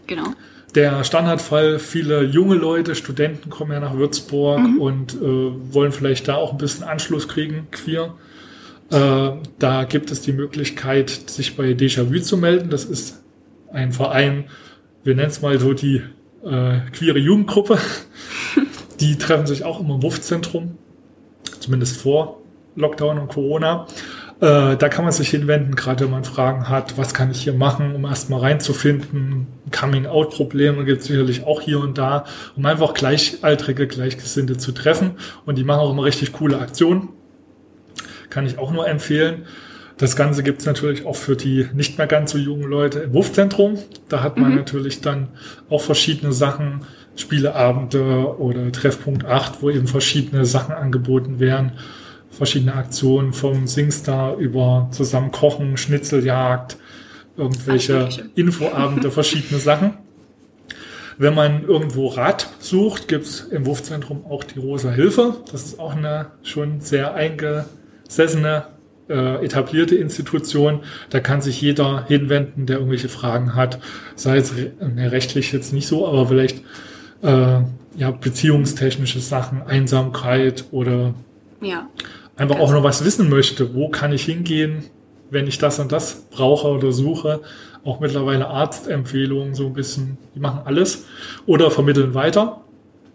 [0.08, 0.28] Genau.
[0.74, 4.80] der Standardfall, viele junge Leute, Studenten kommen ja nach Würzburg mhm.
[4.80, 8.14] und äh, wollen vielleicht da auch ein bisschen Anschluss kriegen, queer.
[8.92, 12.70] Äh, da gibt es die Möglichkeit, sich bei Déjà-vu zu melden.
[12.70, 13.24] Das ist
[13.74, 14.46] ein Verein,
[15.04, 16.04] wir nennen es mal so die
[16.46, 17.80] äh, queere Jugendgruppe.
[19.00, 20.78] Die treffen sich auch immer im Wurfzentrum,
[21.60, 22.42] zumindest vor
[22.76, 23.88] Lockdown und Corona.
[24.40, 27.54] Äh, da kann man sich hinwenden, gerade wenn man Fragen hat, was kann ich hier
[27.54, 29.48] machen, um erstmal reinzufinden.
[29.72, 32.26] Coming-out-Probleme gibt es sicherlich auch hier und da,
[32.56, 35.12] um einfach Gleichaltrige, Gleichgesinnte zu treffen.
[35.46, 37.10] Und die machen auch immer richtig coole Aktionen.
[38.30, 39.46] Kann ich auch nur empfehlen.
[39.98, 43.80] Das Ganze gibt's natürlich auch für die nicht mehr ganz so jungen Leute im Wurfzentrum.
[44.10, 44.58] Da hat man mhm.
[44.58, 45.30] natürlich dann
[45.70, 46.82] auch verschiedene Sachen,
[47.18, 51.74] Spieleabende oder Treffpunkt 8, wo eben verschiedene Sachen angeboten werden.
[52.30, 56.78] Verschiedene Aktionen vom Singstar über zusammen kochen, Schnitzeljagd,
[57.36, 59.94] irgendwelche Infoabende, verschiedene Sachen.
[61.18, 65.38] Wenn man irgendwo Rat sucht, gibt's im Wurfzentrum auch die Rosa Hilfe.
[65.52, 68.66] Das ist auch eine schon sehr eingesessene
[69.10, 70.82] äh, etablierte Institution.
[71.10, 73.80] Da kann sich jeder hinwenden, der irgendwelche Fragen hat.
[74.16, 76.62] Sei es ne, rechtlich jetzt nicht so, aber vielleicht
[77.22, 77.62] äh,
[77.98, 81.14] ja, beziehungstechnische Sachen, Einsamkeit oder
[81.62, 81.88] ja,
[82.36, 83.74] einfach auch noch was wissen möchte.
[83.74, 84.84] Wo kann ich hingehen,
[85.30, 87.42] wenn ich das und das brauche oder suche?
[87.84, 91.06] Auch mittlerweile Arztempfehlungen so ein bisschen, die machen alles
[91.46, 92.62] oder vermitteln weiter.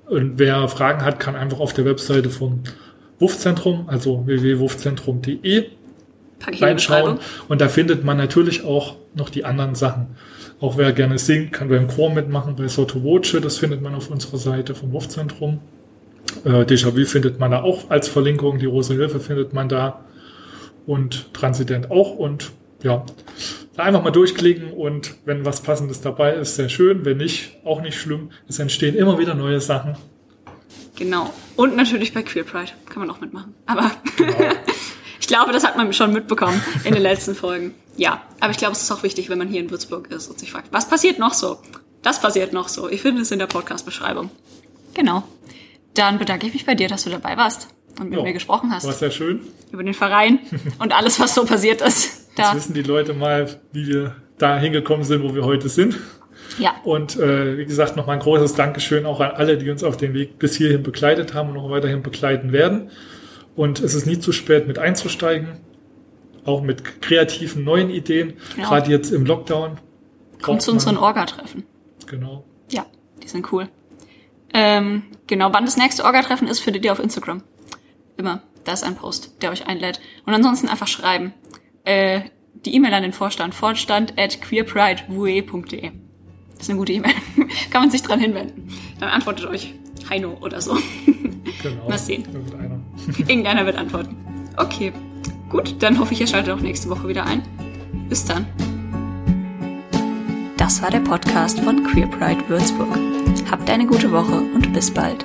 [0.07, 2.63] Und wer Fragen hat, kann einfach auf der Webseite vom
[3.19, 5.71] Wurfzentrum, also www.wurfzentrum.de
[6.61, 7.19] reinschauen.
[7.49, 10.09] Und da findet man natürlich auch noch die anderen Sachen.
[10.63, 14.11] Auch wer gerne singt, kann beim Chor mitmachen, bei Soto Voce, das findet man auf
[14.11, 15.59] unserer Seite vom Wurfzentrum.
[16.45, 20.05] Äh, Déjà-vu findet man da auch als Verlinkung, die Rose Hilfe findet man da
[20.87, 22.53] und Transident auch und
[22.85, 23.05] ja,
[23.75, 27.83] da einfach mal durchklicken und wenn was Passendes dabei ist, sehr schön, wenn nicht, auch
[27.83, 28.31] nicht schlimm.
[28.47, 29.97] Es entstehen immer wieder neue Sachen.
[30.95, 31.35] Genau.
[31.57, 33.53] Und natürlich bei Queer Pride kann man auch mitmachen.
[33.67, 34.33] Aber genau.
[35.33, 37.74] Ich glaube, das hat man schon mitbekommen in den letzten Folgen.
[37.97, 40.39] Ja, aber ich glaube, es ist auch wichtig, wenn man hier in Würzburg ist und
[40.39, 41.57] sich fragt, was passiert noch so?
[42.03, 42.91] Das passiert noch so.
[42.91, 44.30] Ich finde es in der Podcast-Beschreibung.
[44.93, 45.22] Genau.
[45.95, 47.68] Dann bedanke ich mich bei dir, dass du dabei warst
[47.99, 48.85] und mit ja, mir gesprochen hast.
[48.85, 49.41] War sehr schön.
[49.70, 50.39] Über den Verein
[50.78, 52.28] und alles, was so passiert ist.
[52.37, 52.49] Da.
[52.49, 55.97] Jetzt wissen die Leute mal, wie wir da hingekommen sind, wo wir heute sind.
[56.59, 56.74] Ja.
[56.85, 60.12] Und äh, wie gesagt, nochmal ein großes Dankeschön auch an alle, die uns auf dem
[60.12, 62.91] Weg bis hierhin begleitet haben und noch weiterhin begleiten werden.
[63.55, 65.61] Und es ist nie zu spät, mit einzusteigen,
[66.45, 68.35] auch mit kreativen neuen Ideen.
[68.57, 68.69] Genau.
[68.69, 69.79] Gerade jetzt im Lockdown.
[70.41, 71.65] Kommt zu unseren Orga-Treffen.
[72.07, 72.45] Genau.
[72.71, 72.87] Ja,
[73.23, 73.69] die sind cool.
[74.55, 77.43] Ähm, genau, wann das nächste Orga-Treffen ist, findet ihr auf Instagram.
[78.17, 78.43] Immer.
[78.65, 80.01] Da ist ein Post, der euch einlädt.
[80.25, 81.35] Und ansonsten einfach schreiben.
[81.85, 82.23] Äh,
[82.65, 83.55] die E-Mail an den Vorstand.
[83.55, 85.91] Vorstand at queerpridewue.de.
[86.53, 87.15] Das ist eine gute E-Mail.
[87.71, 88.69] Kann man sich dran hinwenden.
[89.01, 89.75] Dann antwortet euch
[90.11, 90.77] Heino oder so.
[91.63, 91.89] Genau.
[91.89, 92.25] Mal sehen.
[92.33, 92.81] Irgendeiner.
[93.19, 94.17] Irgendeiner wird antworten.
[94.57, 94.93] Okay.
[95.49, 97.43] Gut, dann hoffe ich, ihr schaltet auch nächste Woche wieder ein.
[98.09, 98.47] Bis dann.
[100.57, 102.99] Das war der Podcast von Queer Pride Würzburg.
[103.51, 105.25] Habt eine gute Woche und bis bald.